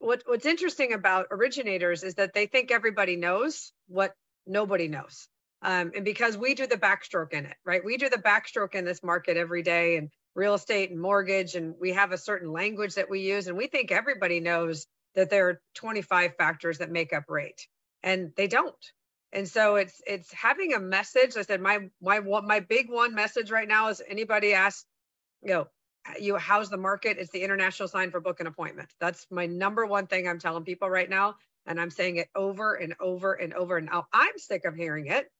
what 0.00 0.22
what's 0.26 0.46
interesting 0.46 0.92
about 0.92 1.26
originators 1.30 2.02
is 2.02 2.14
that 2.14 2.34
they 2.34 2.46
think 2.46 2.70
everybody 2.70 3.16
knows 3.16 3.72
what 3.86 4.14
nobody 4.46 4.88
knows. 4.88 5.28
Um, 5.62 5.92
and 5.94 6.04
because 6.04 6.36
we 6.36 6.54
do 6.54 6.66
the 6.66 6.76
backstroke 6.76 7.32
in 7.32 7.44
it, 7.44 7.56
right? 7.64 7.84
We 7.84 7.98
do 7.98 8.08
the 8.08 8.16
backstroke 8.16 8.74
in 8.74 8.84
this 8.84 9.02
market 9.02 9.36
every 9.36 9.62
day 9.62 9.98
and 9.98 10.10
real 10.34 10.54
estate 10.54 10.90
and 10.90 11.00
mortgage, 11.00 11.54
and 11.54 11.74
we 11.80 11.92
have 11.92 12.12
a 12.12 12.18
certain 12.18 12.52
language 12.52 12.94
that 12.94 13.10
we 13.10 13.20
use, 13.20 13.46
and 13.46 13.56
we 13.56 13.66
think 13.66 13.90
everybody 13.90 14.40
knows 14.40 14.86
that 15.14 15.30
there 15.30 15.48
are 15.48 15.60
25 15.74 16.36
factors 16.36 16.78
that 16.78 16.90
make 16.90 17.12
up 17.12 17.24
rate, 17.28 17.66
and 18.02 18.32
they 18.36 18.46
don't. 18.46 18.92
And 19.32 19.48
so 19.48 19.76
it's 19.76 20.00
it's 20.06 20.32
having 20.32 20.74
a 20.74 20.80
message. 20.80 21.36
I 21.36 21.42
said 21.42 21.60
my 21.60 21.90
my 22.02 22.20
my 22.20 22.60
big 22.60 22.90
one 22.90 23.14
message 23.14 23.50
right 23.50 23.68
now 23.68 23.88
is 23.88 24.02
anybody 24.08 24.54
asks, 24.54 24.86
you 25.42 25.50
know, 25.50 25.66
you 26.18 26.36
how's 26.36 26.70
the 26.70 26.76
market 26.76 27.18
it's 27.18 27.30
the 27.30 27.42
international 27.42 27.88
sign 27.88 28.10
for 28.10 28.20
book 28.20 28.40
an 28.40 28.46
appointment 28.46 28.88
that's 29.00 29.26
my 29.30 29.46
number 29.46 29.86
one 29.86 30.06
thing 30.06 30.26
i'm 30.26 30.38
telling 30.38 30.64
people 30.64 30.88
right 30.88 31.10
now 31.10 31.34
and 31.66 31.80
i'm 31.80 31.90
saying 31.90 32.16
it 32.16 32.28
over 32.34 32.74
and 32.74 32.94
over 33.00 33.34
and 33.34 33.52
over 33.54 33.76
and 33.76 33.86
now 33.86 34.06
i'm 34.12 34.36
sick 34.38 34.64
of 34.64 34.74
hearing 34.74 35.06
it 35.06 35.30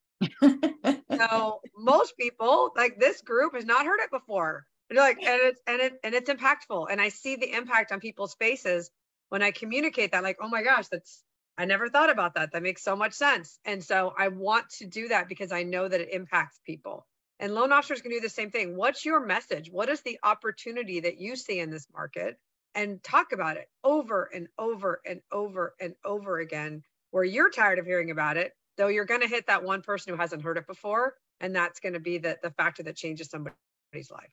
so 1.18 1.60
most 1.76 2.16
people 2.18 2.72
like 2.76 2.98
this 2.98 3.22
group 3.22 3.54
has 3.54 3.64
not 3.64 3.86
heard 3.86 4.00
it 4.00 4.10
before 4.10 4.66
they're 4.90 5.04
like 5.04 5.22
and 5.22 5.40
it's 5.42 5.60
and 5.66 5.80
it 5.80 6.00
and 6.02 6.14
it's 6.14 6.30
impactful 6.30 6.86
and 6.90 7.00
i 7.00 7.08
see 7.08 7.36
the 7.36 7.52
impact 7.52 7.92
on 7.92 8.00
people's 8.00 8.34
faces 8.34 8.90
when 9.28 9.42
i 9.42 9.50
communicate 9.50 10.12
that 10.12 10.22
like 10.22 10.38
oh 10.40 10.48
my 10.48 10.62
gosh 10.62 10.88
that's 10.88 11.22
i 11.58 11.64
never 11.64 11.88
thought 11.88 12.10
about 12.10 12.34
that 12.34 12.52
that 12.52 12.62
makes 12.62 12.82
so 12.82 12.96
much 12.96 13.12
sense 13.12 13.58
and 13.64 13.82
so 13.82 14.12
i 14.18 14.28
want 14.28 14.68
to 14.70 14.86
do 14.86 15.08
that 15.08 15.28
because 15.28 15.52
i 15.52 15.62
know 15.62 15.88
that 15.88 16.00
it 16.00 16.12
impacts 16.12 16.60
people 16.66 17.06
and 17.40 17.54
loan 17.54 17.72
officers 17.72 18.02
can 18.02 18.10
do 18.10 18.20
the 18.20 18.28
same 18.28 18.50
thing. 18.50 18.76
What's 18.76 19.04
your 19.04 19.24
message? 19.24 19.70
What 19.72 19.88
is 19.88 20.02
the 20.02 20.18
opportunity 20.22 21.00
that 21.00 21.18
you 21.18 21.36
see 21.36 21.58
in 21.58 21.70
this 21.70 21.86
market? 21.92 22.38
And 22.74 23.02
talk 23.02 23.32
about 23.32 23.56
it 23.56 23.68
over 23.82 24.30
and 24.32 24.46
over 24.58 25.00
and 25.06 25.22
over 25.32 25.74
and 25.80 25.94
over 26.04 26.38
again, 26.38 26.82
where 27.10 27.24
you're 27.24 27.50
tired 27.50 27.78
of 27.78 27.86
hearing 27.86 28.10
about 28.10 28.36
it, 28.36 28.52
though 28.76 28.88
you're 28.88 29.06
going 29.06 29.22
to 29.22 29.26
hit 29.26 29.46
that 29.46 29.64
one 29.64 29.80
person 29.80 30.12
who 30.12 30.20
hasn't 30.20 30.42
heard 30.42 30.58
it 30.58 30.66
before. 30.66 31.14
And 31.40 31.56
that's 31.56 31.80
going 31.80 31.94
to 31.94 32.00
be 32.00 32.18
the, 32.18 32.38
the 32.42 32.50
factor 32.50 32.82
that 32.82 32.94
changes 32.94 33.30
somebody's 33.30 34.10
life. 34.10 34.30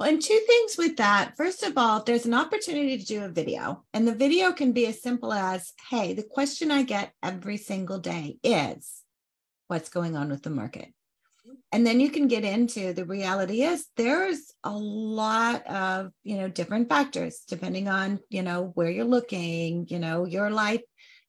Well, 0.00 0.08
and 0.08 0.22
two 0.22 0.40
things 0.46 0.78
with 0.78 0.96
that. 0.96 1.36
First 1.36 1.62
of 1.62 1.76
all, 1.76 2.02
there's 2.02 2.24
an 2.24 2.32
opportunity 2.32 2.96
to 2.96 3.04
do 3.04 3.22
a 3.22 3.28
video, 3.28 3.84
and 3.92 4.08
the 4.08 4.14
video 4.14 4.50
can 4.50 4.72
be 4.72 4.86
as 4.86 5.02
simple 5.02 5.30
as 5.30 5.74
Hey, 5.90 6.14
the 6.14 6.22
question 6.22 6.70
I 6.70 6.84
get 6.84 7.12
every 7.22 7.58
single 7.58 7.98
day 7.98 8.38
is 8.42 9.02
what's 9.68 9.90
going 9.90 10.16
on 10.16 10.30
with 10.30 10.42
the 10.42 10.48
market? 10.48 10.94
and 11.72 11.86
then 11.86 12.00
you 12.00 12.10
can 12.10 12.28
get 12.28 12.44
into 12.44 12.92
the 12.92 13.04
reality 13.04 13.62
is 13.62 13.86
there's 13.96 14.52
a 14.64 14.70
lot 14.70 15.66
of 15.66 16.12
you 16.22 16.36
know 16.36 16.48
different 16.48 16.88
factors 16.88 17.42
depending 17.46 17.88
on 17.88 18.18
you 18.28 18.42
know 18.42 18.72
where 18.74 18.90
you're 18.90 19.04
looking 19.04 19.86
you 19.88 19.98
know 19.98 20.26
your 20.26 20.50
life 20.50 20.82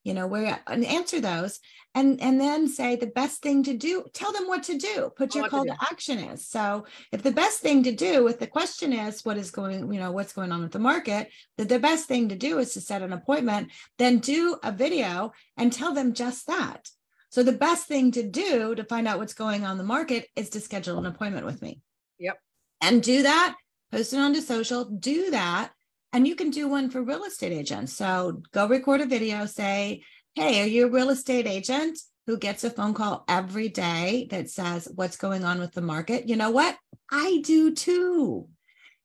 you 0.04 0.14
know 0.14 0.26
where 0.26 0.54
uh, 0.54 0.72
and 0.72 0.84
answer 0.84 1.20
those 1.20 1.60
and 1.94 2.20
and 2.20 2.40
then 2.40 2.68
say 2.68 2.96
the 2.96 3.06
best 3.06 3.42
thing 3.42 3.62
to 3.62 3.76
do 3.76 4.04
tell 4.12 4.32
them 4.32 4.46
what 4.46 4.62
to 4.62 4.78
do 4.78 5.10
put 5.16 5.34
your 5.34 5.48
call 5.48 5.64
to, 5.64 5.70
to 5.70 5.76
action 5.82 6.18
is 6.18 6.46
so 6.46 6.84
if 7.12 7.22
the 7.22 7.32
best 7.32 7.60
thing 7.60 7.82
to 7.82 7.92
do 7.92 8.24
with 8.24 8.38
the 8.38 8.46
question 8.46 8.92
is 8.92 9.24
what 9.24 9.36
is 9.36 9.50
going 9.50 9.92
you 9.92 10.00
know 10.00 10.12
what's 10.12 10.32
going 10.32 10.52
on 10.52 10.62
with 10.62 10.72
the 10.72 10.78
market 10.78 11.30
that 11.58 11.68
the 11.68 11.78
best 11.78 12.06
thing 12.06 12.28
to 12.28 12.36
do 12.36 12.58
is 12.58 12.72
to 12.72 12.80
set 12.80 13.02
an 13.02 13.12
appointment 13.12 13.70
then 13.98 14.18
do 14.18 14.56
a 14.62 14.72
video 14.72 15.32
and 15.56 15.72
tell 15.72 15.92
them 15.94 16.12
just 16.12 16.46
that 16.46 16.88
so 17.32 17.42
the 17.42 17.52
best 17.52 17.86
thing 17.86 18.10
to 18.12 18.22
do 18.22 18.74
to 18.74 18.84
find 18.84 19.08
out 19.08 19.18
what's 19.18 19.32
going 19.32 19.64
on 19.64 19.72
in 19.72 19.78
the 19.78 19.84
market 19.84 20.28
is 20.36 20.50
to 20.50 20.60
schedule 20.60 20.98
an 20.98 21.06
appointment 21.06 21.46
with 21.46 21.62
me. 21.62 21.80
Yep. 22.18 22.38
And 22.82 23.02
do 23.02 23.22
that, 23.22 23.56
post 23.90 24.12
it 24.12 24.18
onto 24.18 24.42
social, 24.42 24.84
do 24.84 25.30
that. 25.30 25.70
And 26.12 26.28
you 26.28 26.34
can 26.34 26.50
do 26.50 26.68
one 26.68 26.90
for 26.90 27.02
real 27.02 27.24
estate 27.24 27.52
agents. 27.52 27.94
So 27.94 28.42
go 28.52 28.68
record 28.68 29.00
a 29.00 29.06
video, 29.06 29.46
say, 29.46 30.02
Hey, 30.34 30.62
are 30.62 30.66
you 30.66 30.86
a 30.86 30.90
real 30.90 31.10
estate 31.10 31.46
agent 31.46 31.98
who 32.26 32.38
gets 32.38 32.64
a 32.64 32.70
phone 32.70 32.94
call 32.94 33.24
every 33.28 33.68
day 33.68 34.28
that 34.30 34.50
says, 34.50 34.88
What's 34.94 35.16
going 35.16 35.44
on 35.44 35.58
with 35.58 35.72
the 35.72 35.80
market? 35.80 36.28
You 36.28 36.36
know 36.36 36.50
what? 36.50 36.76
I 37.10 37.40
do 37.44 37.74
too. 37.74 38.48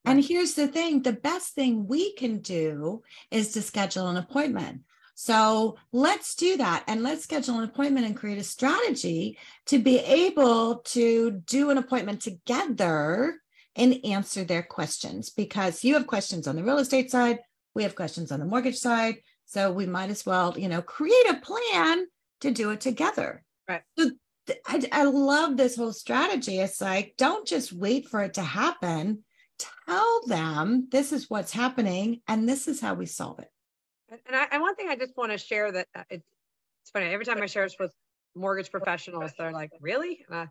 And 0.05 0.23
here's 0.23 0.53
the 0.53 0.67
thing 0.67 1.01
the 1.01 1.13
best 1.13 1.53
thing 1.53 1.87
we 1.87 2.13
can 2.13 2.39
do 2.39 3.03
is 3.29 3.51
to 3.53 3.61
schedule 3.61 4.07
an 4.07 4.17
appointment. 4.17 4.81
So 5.15 5.77
let's 5.91 6.35
do 6.35 6.57
that 6.57 6.83
and 6.87 7.03
let's 7.03 7.23
schedule 7.23 7.57
an 7.57 7.63
appointment 7.63 8.05
and 8.05 8.15
create 8.15 8.37
a 8.37 8.43
strategy 8.43 9.37
to 9.65 9.79
be 9.79 9.97
able 9.99 10.77
to 10.77 11.31
do 11.31 11.71
an 11.71 11.77
appointment 11.77 12.21
together 12.21 13.41
and 13.77 14.03
answer 14.03 14.43
their 14.43 14.63
questions 14.63 15.29
because 15.29 15.83
you 15.83 15.93
have 15.93 16.07
questions 16.07 16.47
on 16.47 16.55
the 16.55 16.63
real 16.63 16.79
estate 16.79 17.11
side, 17.11 17.39
we 17.75 17.83
have 17.83 17.95
questions 17.95 18.31
on 18.31 18.39
the 18.39 18.45
mortgage 18.45 18.77
side. 18.77 19.17
So 19.45 19.71
we 19.71 19.85
might 19.85 20.09
as 20.09 20.25
well, 20.25 20.53
you 20.57 20.67
know, 20.67 20.81
create 20.81 21.29
a 21.29 21.39
plan 21.41 22.07
to 22.41 22.51
do 22.51 22.71
it 22.71 22.81
together. 22.81 23.43
Right. 23.69 23.81
So 23.97 24.09
I, 24.65 24.83
I 24.91 25.03
love 25.03 25.55
this 25.55 25.75
whole 25.75 25.93
strategy. 25.93 26.59
It's 26.59 26.81
like, 26.81 27.13
don't 27.17 27.47
just 27.47 27.71
wait 27.71 28.09
for 28.09 28.21
it 28.23 28.33
to 28.33 28.41
happen. 28.41 29.23
Tell 29.87 30.21
them 30.25 30.87
this 30.91 31.13
is 31.13 31.29
what's 31.29 31.51
happening 31.51 32.21
and 32.27 32.47
this 32.47 32.67
is 32.67 32.81
how 32.81 32.95
we 32.95 33.05
solve 33.05 33.39
it. 33.39 33.49
And, 34.09 34.35
I, 34.35 34.47
and 34.51 34.61
one 34.61 34.75
thing 34.75 34.89
I 34.89 34.95
just 34.95 35.15
want 35.15 35.31
to 35.31 35.37
share 35.37 35.71
that 35.71 35.87
uh, 35.95 36.03
it's, 36.09 36.27
it's 36.83 36.91
funny. 36.91 37.05
Every 37.05 37.25
time 37.25 37.41
I 37.41 37.45
share 37.45 37.65
this 37.65 37.75
with 37.79 37.93
mortgage 38.35 38.71
professionals, 38.71 39.31
they're 39.37 39.51
like, 39.51 39.71
"Really?" 39.81 40.25
Uh, 40.31 40.45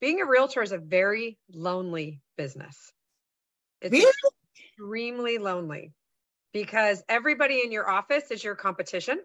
being 0.00 0.20
a 0.20 0.26
realtor 0.26 0.62
is 0.62 0.72
a 0.72 0.78
very 0.78 1.38
lonely 1.52 2.20
business. 2.36 2.92
It's 3.80 3.92
really? 3.92 4.12
extremely 4.56 5.38
lonely 5.38 5.92
because 6.52 7.02
everybody 7.08 7.62
in 7.64 7.72
your 7.72 7.88
office 7.88 8.30
is 8.30 8.42
your 8.42 8.54
competition, 8.54 9.20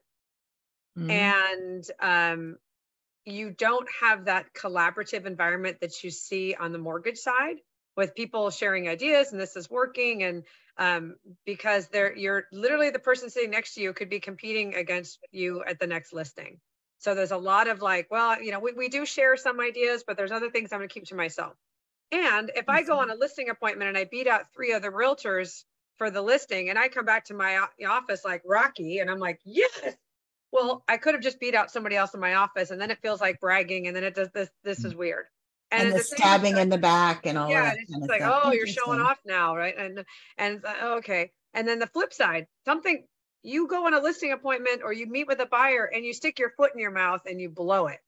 mm-hmm. 0.97 1.09
and 1.09 1.85
um, 1.99 2.57
you 3.25 3.51
don't 3.51 3.87
have 4.01 4.25
that 4.25 4.53
collaborative 4.53 5.25
environment 5.25 5.77
that 5.81 6.03
you 6.03 6.11
see 6.11 6.55
on 6.55 6.71
the 6.71 6.77
mortgage 6.77 7.17
side 7.17 7.57
with 7.95 8.15
people 8.15 8.49
sharing 8.49 8.89
ideas 8.89 9.31
and 9.31 9.39
this 9.39 9.55
is 9.55 9.69
working 9.69 10.23
and 10.23 10.43
um, 10.77 11.15
because 11.45 11.87
they're 11.89 12.15
you're 12.15 12.45
literally 12.51 12.89
the 12.89 12.99
person 12.99 13.29
sitting 13.29 13.51
next 13.51 13.75
to 13.75 13.81
you 13.81 13.93
could 13.93 14.09
be 14.09 14.19
competing 14.19 14.73
against 14.73 15.19
you 15.31 15.63
at 15.63 15.79
the 15.79 15.87
next 15.87 16.13
listing. 16.13 16.59
So 17.03 17.15
there's 17.15 17.31
a 17.31 17.37
lot 17.37 17.67
of 17.67 17.81
like, 17.81 18.07
well, 18.09 18.41
you 18.41 18.51
know, 18.51 18.59
we, 18.59 18.71
we 18.73 18.89
do 18.89 19.05
share 19.05 19.35
some 19.35 19.59
ideas, 19.59 20.03
but 20.05 20.17
there's 20.17 20.31
other 20.31 20.49
things 20.49 20.71
I'm 20.71 20.79
going 20.79 20.89
to 20.89 20.93
keep 20.93 21.05
to 21.05 21.15
myself. 21.15 21.53
And 22.11 22.51
if 22.55 22.69
I 22.69 22.83
go 22.83 22.99
on 22.99 23.09
a 23.09 23.15
listing 23.15 23.49
appointment 23.49 23.89
and 23.89 23.97
I 23.97 24.05
beat 24.05 24.27
out 24.27 24.43
three 24.53 24.73
other 24.73 24.91
realtors 24.91 25.63
for 25.97 26.09
the 26.09 26.21
listing 26.21 26.69
and 26.69 26.79
I 26.79 26.87
come 26.87 27.05
back 27.05 27.25
to 27.25 27.33
my 27.33 27.67
office 27.87 28.23
like 28.23 28.41
Rocky 28.45 28.99
and 28.99 29.09
I'm 29.09 29.19
like, 29.19 29.39
yes. 29.43 29.95
Well, 30.51 30.83
I 30.87 30.97
could 30.97 31.15
have 31.15 31.23
just 31.23 31.39
beat 31.39 31.55
out 31.55 31.71
somebody 31.71 31.95
else 31.95 32.13
in 32.13 32.19
my 32.19 32.35
office 32.35 32.71
and 32.71 32.79
then 32.79 32.91
it 32.91 32.99
feels 33.01 33.19
like 33.19 33.39
bragging 33.39 33.87
and 33.87 33.95
then 33.95 34.03
it 34.03 34.13
does 34.13 34.29
this 34.33 34.49
this 34.63 34.85
is 34.85 34.95
weird 34.95 35.25
and, 35.73 35.83
and 35.83 35.93
the, 35.93 35.97
the 35.97 36.03
stabbing 36.03 36.57
in 36.57 36.69
the 36.69 36.77
back 36.77 37.25
and 37.25 37.37
all 37.37 37.49
yeah, 37.49 37.63
that. 37.63 37.77
Yeah, 37.87 37.97
it's 37.97 38.07
like, 38.07 38.21
oh, 38.23 38.51
you're 38.51 38.67
showing 38.67 39.01
off 39.01 39.17
now, 39.25 39.55
right? 39.55 39.75
And 39.77 40.05
and 40.37 40.63
uh, 40.65 40.95
okay. 40.97 41.31
And 41.53 41.67
then 41.67 41.79
the 41.79 41.87
flip 41.87 42.13
side, 42.13 42.47
something 42.65 43.03
you 43.43 43.67
go 43.67 43.85
on 43.85 43.93
a 43.93 43.99
listing 43.99 44.31
appointment 44.31 44.81
or 44.83 44.93
you 44.93 45.05
meet 45.05 45.27
with 45.27 45.39
a 45.39 45.45
buyer 45.45 45.89
and 45.93 46.05
you 46.05 46.13
stick 46.13 46.39
your 46.39 46.49
foot 46.51 46.71
in 46.73 46.79
your 46.79 46.91
mouth 46.91 47.21
and 47.25 47.39
you 47.39 47.49
blow 47.49 47.87
it. 47.87 47.99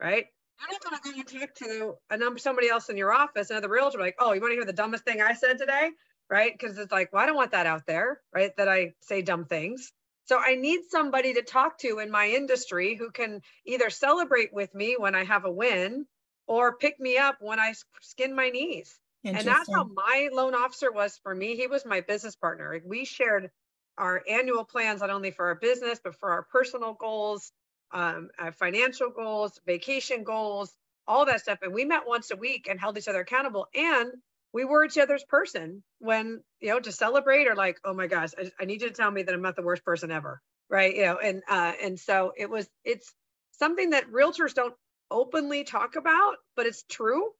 Right? 0.00 0.26
you're 0.60 0.90
not 0.90 1.02
going 1.02 1.14
to 1.14 1.22
go 1.22 1.38
and 1.38 1.40
talk 1.40 1.54
to 1.54 1.94
a 2.10 2.16
number 2.16 2.38
somebody 2.38 2.68
else 2.68 2.88
in 2.88 2.96
your 2.96 3.12
office, 3.12 3.50
another 3.50 3.68
realtor, 3.68 3.98
like, 3.98 4.16
oh, 4.18 4.32
you 4.32 4.40
want 4.40 4.52
to 4.52 4.56
hear 4.56 4.64
the 4.64 4.72
dumbest 4.72 5.04
thing 5.04 5.20
I 5.20 5.34
said 5.34 5.58
today, 5.58 5.90
right? 6.28 6.52
Because 6.52 6.78
it's 6.78 6.92
like, 6.92 7.12
well, 7.12 7.22
I 7.22 7.26
don't 7.26 7.36
want 7.36 7.52
that 7.52 7.66
out 7.66 7.86
there, 7.86 8.20
right? 8.34 8.50
That 8.56 8.68
I 8.68 8.94
say 9.00 9.22
dumb 9.22 9.44
things. 9.44 9.92
So 10.26 10.38
I 10.38 10.56
need 10.56 10.80
somebody 10.90 11.34
to 11.34 11.42
talk 11.42 11.78
to 11.78 12.00
in 12.00 12.10
my 12.10 12.28
industry 12.28 12.96
who 12.96 13.10
can 13.10 13.40
either 13.64 13.88
celebrate 13.88 14.52
with 14.52 14.74
me 14.74 14.96
when 14.98 15.14
I 15.14 15.24
have 15.24 15.44
a 15.44 15.50
win 15.50 16.06
or 16.46 16.76
pick 16.76 17.00
me 17.00 17.16
up 17.16 17.36
when 17.40 17.58
I 17.58 17.74
skin 18.02 18.34
my 18.34 18.50
knees. 18.50 18.98
And 19.24 19.46
that's 19.46 19.68
how 19.72 19.84
my 19.84 20.28
loan 20.32 20.54
officer 20.54 20.92
was 20.92 21.18
for 21.22 21.34
me. 21.34 21.56
He 21.56 21.66
was 21.66 21.84
my 21.84 22.00
business 22.02 22.36
partner. 22.36 22.80
We 22.84 23.04
shared 23.04 23.50
our 23.98 24.22
annual 24.28 24.64
plans, 24.64 25.00
not 25.00 25.10
only 25.10 25.30
for 25.30 25.46
our 25.46 25.54
business, 25.56 26.00
but 26.02 26.14
for 26.14 26.30
our 26.30 26.42
personal 26.44 26.94
goals, 26.94 27.52
um, 27.92 28.30
uh, 28.38 28.50
financial 28.52 29.10
goals, 29.10 29.60
vacation 29.66 30.24
goals, 30.24 30.72
all 31.06 31.26
that 31.26 31.40
stuff. 31.40 31.58
And 31.62 31.72
we 31.72 31.84
met 31.84 32.06
once 32.06 32.30
a 32.30 32.36
week 32.36 32.68
and 32.70 32.78
held 32.78 32.96
each 32.98 33.08
other 33.08 33.20
accountable. 33.20 33.66
And 33.74 34.12
we 34.52 34.64
were 34.64 34.84
each 34.84 34.98
other's 34.98 35.24
person 35.24 35.82
when, 35.98 36.42
you 36.60 36.70
know, 36.70 36.80
to 36.80 36.92
celebrate 36.92 37.48
or 37.48 37.54
like, 37.54 37.78
oh 37.84 37.94
my 37.94 38.06
gosh, 38.06 38.30
I, 38.38 38.50
I 38.60 38.64
need 38.64 38.82
you 38.82 38.88
to 38.88 38.94
tell 38.94 39.10
me 39.10 39.22
that 39.22 39.34
I'm 39.34 39.42
not 39.42 39.56
the 39.56 39.62
worst 39.62 39.84
person 39.84 40.10
ever. 40.10 40.40
Right. 40.70 40.94
You 40.94 41.02
know, 41.02 41.18
and, 41.18 41.42
uh, 41.48 41.72
and 41.82 41.98
so 41.98 42.32
it 42.36 42.50
was, 42.50 42.68
it's 42.84 43.14
something 43.52 43.90
that 43.90 44.10
realtors 44.12 44.54
don't 44.54 44.74
openly 45.10 45.64
talk 45.64 45.96
about, 45.96 46.36
but 46.56 46.66
it's 46.66 46.84
true. 46.90 47.30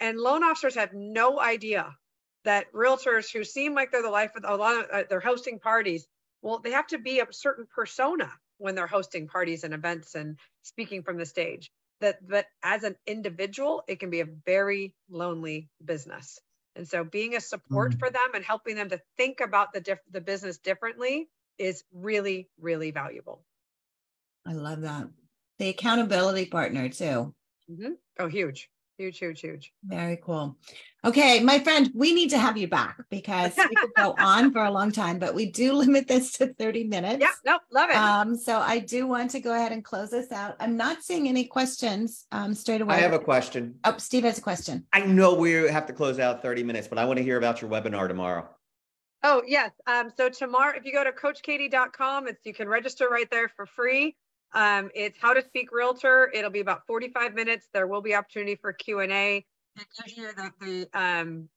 And 0.00 0.18
loan 0.18 0.42
officers 0.42 0.76
have 0.76 0.94
no 0.94 1.38
idea 1.38 1.94
that 2.44 2.72
realtors 2.72 3.30
who 3.32 3.44
seem 3.44 3.74
like 3.74 3.90
they're 3.90 4.02
the 4.02 4.10
life 4.10 4.32
of 4.36 4.44
a 4.46 4.56
lot 4.56 4.76
of 4.76 4.90
uh, 4.90 5.02
they're 5.08 5.20
hosting 5.20 5.58
parties. 5.58 6.06
Well, 6.42 6.58
they 6.58 6.70
have 6.72 6.86
to 6.88 6.98
be 6.98 7.20
a 7.20 7.26
certain 7.30 7.66
persona 7.74 8.30
when 8.58 8.74
they're 8.74 8.86
hosting 8.86 9.28
parties 9.28 9.64
and 9.64 9.74
events 9.74 10.14
and 10.14 10.38
speaking 10.62 11.02
from 11.02 11.18
the 11.18 11.26
stage. 11.26 11.70
That 12.00 12.26
but 12.26 12.46
as 12.62 12.82
an 12.82 12.96
individual, 13.06 13.82
it 13.86 14.00
can 14.00 14.10
be 14.10 14.20
a 14.20 14.28
very 14.46 14.94
lonely 15.10 15.68
business. 15.84 16.38
And 16.76 16.88
so 16.88 17.04
being 17.04 17.36
a 17.36 17.40
support 17.40 17.92
mm. 17.92 17.98
for 17.98 18.10
them 18.10 18.30
and 18.34 18.44
helping 18.44 18.76
them 18.76 18.88
to 18.90 19.00
think 19.16 19.40
about 19.40 19.72
the 19.72 19.80
diff- 19.80 19.98
the 20.10 20.20
business 20.20 20.58
differently 20.58 21.28
is 21.58 21.84
really 21.92 22.48
really 22.58 22.90
valuable. 22.90 23.44
I 24.46 24.54
love 24.54 24.82
that. 24.82 25.08
The 25.58 25.68
accountability 25.68 26.46
partner 26.46 26.88
too. 26.88 27.34
Mm-hmm. 27.70 27.92
Oh, 28.18 28.28
huge. 28.28 28.70
Huge, 29.00 29.18
huge, 29.18 29.40
huge. 29.40 29.72
Very 29.82 30.18
cool. 30.22 30.58
Okay, 31.06 31.40
my 31.40 31.58
friend, 31.58 31.90
we 31.94 32.12
need 32.12 32.28
to 32.28 32.38
have 32.38 32.58
you 32.58 32.68
back 32.68 32.98
because 33.08 33.56
we 33.56 33.74
could 33.74 33.88
go 33.96 34.14
on 34.18 34.52
for 34.52 34.62
a 34.62 34.70
long 34.70 34.92
time, 34.92 35.18
but 35.18 35.34
we 35.34 35.50
do 35.50 35.72
limit 35.72 36.06
this 36.06 36.32
to 36.32 36.52
30 36.52 36.84
minutes. 36.84 37.16
Yeah, 37.18 37.30
no, 37.46 37.58
love 37.72 37.88
it. 37.88 37.96
Um, 37.96 38.36
so 38.36 38.58
I 38.58 38.78
do 38.78 39.06
want 39.06 39.30
to 39.30 39.40
go 39.40 39.54
ahead 39.54 39.72
and 39.72 39.82
close 39.82 40.10
this 40.10 40.30
out. 40.32 40.54
I'm 40.60 40.76
not 40.76 41.02
seeing 41.02 41.28
any 41.28 41.44
questions 41.44 42.26
um, 42.30 42.52
straight 42.52 42.82
away. 42.82 42.96
I 42.96 42.98
have 42.98 43.14
a 43.14 43.18
question. 43.18 43.76
Oh, 43.84 43.94
Steve 43.96 44.24
has 44.24 44.36
a 44.36 44.42
question. 44.42 44.84
I 44.92 45.00
know 45.00 45.32
we 45.32 45.52
have 45.52 45.86
to 45.86 45.94
close 45.94 46.18
out 46.18 46.42
30 46.42 46.62
minutes, 46.62 46.86
but 46.86 46.98
I 46.98 47.06
want 47.06 47.16
to 47.16 47.22
hear 47.22 47.38
about 47.38 47.62
your 47.62 47.70
webinar 47.70 48.06
tomorrow. 48.06 48.50
Oh, 49.22 49.42
yes. 49.46 49.70
Um, 49.86 50.10
so 50.14 50.28
tomorrow, 50.28 50.76
if 50.76 50.84
you 50.84 50.92
go 50.92 51.04
to 51.04 51.12
coachkatey.com, 51.12 52.28
it's 52.28 52.44
you 52.44 52.52
can 52.52 52.68
register 52.68 53.08
right 53.08 53.30
there 53.30 53.48
for 53.48 53.64
free. 53.64 54.14
Um, 54.52 54.90
it's 54.94 55.18
how 55.20 55.34
to 55.34 55.42
speak 55.42 55.72
realtor. 55.72 56.30
It'll 56.32 56.50
be 56.50 56.60
about 56.60 56.86
45 56.86 57.34
minutes. 57.34 57.68
There 57.72 57.86
will 57.86 58.02
be 58.02 58.14
opportunity 58.14 58.56
for 58.56 58.72
Q&A. 58.72 59.44
It 59.76 59.86
gives 59.96 60.16
you 60.16 60.30
the, 60.36 60.50
the 60.60 61.00
um, 61.00 61.48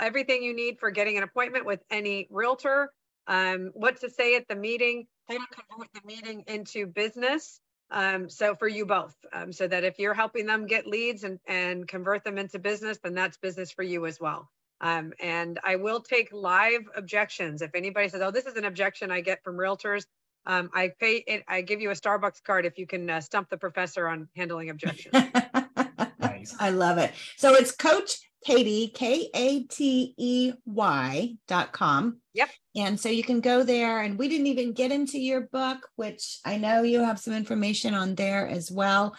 everything 0.00 0.42
you 0.42 0.54
need 0.54 0.78
for 0.78 0.90
getting 0.90 1.16
an 1.16 1.22
appointment 1.22 1.66
with 1.66 1.80
any 1.90 2.26
realtor, 2.30 2.90
um, 3.26 3.70
what 3.74 4.00
to 4.00 4.10
say 4.10 4.36
at 4.36 4.48
the 4.48 4.56
meeting, 4.56 5.06
how 5.28 5.36
to 5.36 5.46
convert 5.68 5.92
the 5.94 6.00
meeting 6.04 6.44
into 6.46 6.86
business. 6.86 7.60
Um, 7.90 8.28
so 8.28 8.54
for 8.54 8.66
you 8.66 8.86
both, 8.86 9.14
um, 9.32 9.52
so 9.52 9.68
that 9.68 9.84
if 9.84 9.98
you're 9.98 10.14
helping 10.14 10.46
them 10.46 10.66
get 10.66 10.86
leads 10.86 11.22
and, 11.22 11.38
and 11.46 11.86
convert 11.86 12.24
them 12.24 12.38
into 12.38 12.58
business, 12.58 12.98
then 13.02 13.14
that's 13.14 13.36
business 13.36 13.70
for 13.70 13.82
you 13.82 14.06
as 14.06 14.18
well. 14.18 14.50
Um, 14.80 15.12
and 15.20 15.60
I 15.62 15.76
will 15.76 16.00
take 16.00 16.32
live 16.32 16.82
objections. 16.96 17.62
If 17.62 17.70
anybody 17.74 18.08
says, 18.08 18.20
oh, 18.22 18.30
this 18.30 18.46
is 18.46 18.56
an 18.56 18.64
objection 18.64 19.10
I 19.10 19.20
get 19.20 19.44
from 19.44 19.56
realtors, 19.56 20.06
um, 20.46 20.70
I 20.74 20.92
pay 20.98 21.24
it. 21.26 21.44
I 21.48 21.62
give 21.62 21.80
you 21.80 21.90
a 21.90 21.94
Starbucks 21.94 22.42
card 22.42 22.66
if 22.66 22.78
you 22.78 22.86
can 22.86 23.08
uh, 23.08 23.20
stump 23.20 23.50
the 23.50 23.56
professor 23.56 24.08
on 24.08 24.28
handling 24.36 24.70
objections. 24.70 25.14
nice. 26.20 26.54
I 26.60 26.70
love 26.70 26.98
it. 26.98 27.12
So 27.36 27.54
it's 27.54 27.72
Coach 27.72 28.18
Katey, 28.46 28.92
K 28.92 29.30
A 29.34 29.62
T 29.64 30.14
E 30.16 30.52
Y 30.66 31.36
dot 31.48 31.72
com. 31.72 32.18
Yep. 32.34 32.50
And 32.76 33.00
so 33.00 33.08
you 33.08 33.22
can 33.22 33.40
go 33.40 33.62
there. 33.62 34.00
And 34.00 34.18
we 34.18 34.28
didn't 34.28 34.48
even 34.48 34.72
get 34.72 34.92
into 34.92 35.18
your 35.18 35.42
book, 35.42 35.88
which 35.96 36.38
I 36.44 36.58
know 36.58 36.82
you 36.82 37.00
have 37.00 37.18
some 37.18 37.34
information 37.34 37.94
on 37.94 38.14
there 38.14 38.46
as 38.46 38.70
well. 38.70 39.14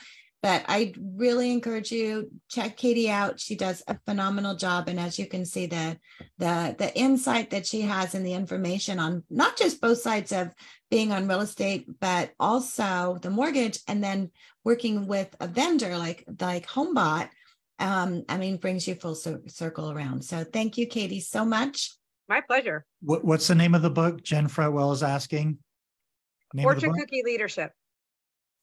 But 0.45 0.63
I 0.67 0.93
really 1.01 1.51
encourage 1.51 1.91
you 1.91 2.29
check 2.51 2.77
Katey 2.77 3.09
out. 3.09 3.39
She 3.39 3.55
does 3.55 3.81
a 3.87 3.97
phenomenal 4.05 4.55
job, 4.55 4.87
and 4.87 4.99
as 4.99 5.17
you 5.17 5.25
can 5.25 5.43
see, 5.43 5.65
the 5.65 5.97
the 6.37 6.75
the 6.77 6.95
insight 6.95 7.49
that 7.49 7.65
she 7.65 7.81
has 7.81 8.13
and 8.13 8.23
the 8.23 8.35
information 8.35 8.99
on 8.99 9.23
not 9.31 9.57
just 9.57 9.81
both 9.81 9.97
sides 9.97 10.31
of 10.31 10.53
being 10.91 11.11
on 11.11 11.27
real 11.27 11.41
estate, 11.41 11.87
but 11.99 12.29
also 12.39 13.17
the 13.23 13.31
mortgage, 13.31 13.79
and 13.87 14.03
then 14.03 14.29
working 14.63 15.07
with 15.07 15.35
a 15.39 15.47
vendor 15.47 15.97
like 15.97 16.23
like 16.39 16.67
HomeBot. 16.67 17.29
Um, 17.79 18.23
I 18.29 18.37
mean, 18.37 18.57
brings 18.57 18.87
you 18.87 18.93
full 18.93 19.15
circle 19.15 19.89
around. 19.89 20.25
So 20.25 20.43
thank 20.43 20.77
you, 20.77 20.87
Katey, 20.87 21.23
so 21.23 21.43
much. 21.43 21.89
My 22.29 22.41
pleasure. 22.41 22.85
What, 23.01 23.25
what's 23.25 23.47
the 23.47 23.55
name 23.55 23.73
of 23.73 23.81
the 23.81 23.89
book? 23.89 24.21
Jen 24.21 24.47
Fretwell 24.47 24.93
is 24.93 25.01
asking. 25.01 25.57
Name 26.53 26.65
Fortune 26.65 26.93
Cookie 26.93 27.23
Leadership. 27.25 27.71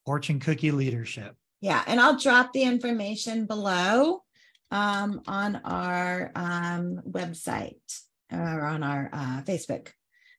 Fortune 0.05 0.39
Cookie 0.39 0.71
Leadership. 0.71 1.35
Yeah, 1.63 1.81
and 1.87 1.97
I'll 1.97 2.17
drop 2.17 2.51
the 2.51 2.63
information 2.63 3.45
below 3.45 4.21
um, 4.69 5.21
on 5.27 5.61
our 5.63 6.29
um, 6.35 7.01
website 7.09 8.01
or 8.29 8.65
on 8.65 8.83
our 8.83 9.09
uh, 9.13 9.41
Facebook. 9.43 9.87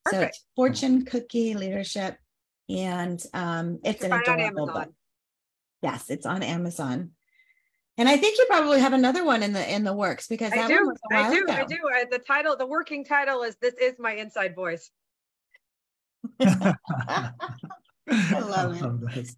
Perfect. 0.05 0.11
So 0.11 0.21
it's 0.21 0.45
Fortune 0.55 1.07
Cookie 1.07 1.55
Leadership, 1.55 2.19
and 2.69 3.25
um, 3.33 3.79
it's 3.83 4.05
an 4.05 4.13
adorable 4.13 4.67
book. 4.67 4.93
Yes, 5.81 6.11
it's 6.11 6.27
on 6.27 6.43
Amazon. 6.43 7.13
And 7.97 8.07
I 8.07 8.19
think 8.19 8.37
you 8.37 8.45
probably 8.47 8.81
have 8.81 8.93
another 8.93 9.25
one 9.25 9.43
in 9.43 9.55
the 9.55 9.75
in 9.75 9.83
the 9.83 9.95
works 9.95 10.27
because 10.27 10.53
I 10.53 10.67
do. 10.69 10.93
I 11.11 11.33
do. 11.33 11.45
Ago. 11.45 11.53
I 11.55 11.65
do. 11.65 11.77
Uh, 11.77 12.05
the 12.11 12.19
title, 12.19 12.55
the 12.55 12.67
working 12.67 13.03
title 13.03 13.45
is 13.45 13.57
"This 13.63 13.73
Is 13.81 13.95
My 13.99 14.13
Inside 14.13 14.55
Voice." 14.55 14.91
I 18.11 18.41
love 18.41 19.17
it. 19.17 19.31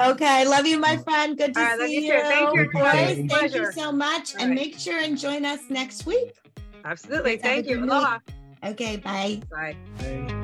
Okay, 0.00 0.46
love 0.46 0.66
you, 0.66 0.78
my 0.78 0.96
friend. 0.96 1.36
Good 1.36 1.54
to 1.54 1.60
right, 1.60 1.78
see 1.80 2.06
you. 2.06 2.14
you. 2.14 2.20
Thank 2.20 2.54
you, 2.54 2.70
boys. 2.72 3.30
Thank 3.30 3.54
you 3.54 3.72
so 3.72 3.92
much, 3.92 4.34
and 4.38 4.54
make 4.54 4.78
sure 4.78 4.98
and 4.98 5.18
join 5.18 5.44
us 5.44 5.60
next 5.68 6.06
week. 6.06 6.34
Absolutely. 6.84 7.36
Thank 7.36 7.66
you. 7.66 7.82
Aloha. 7.82 8.18
Okay, 8.64 8.96
bye. 8.98 9.40
Bye. 9.50 9.76
bye. 9.98 10.42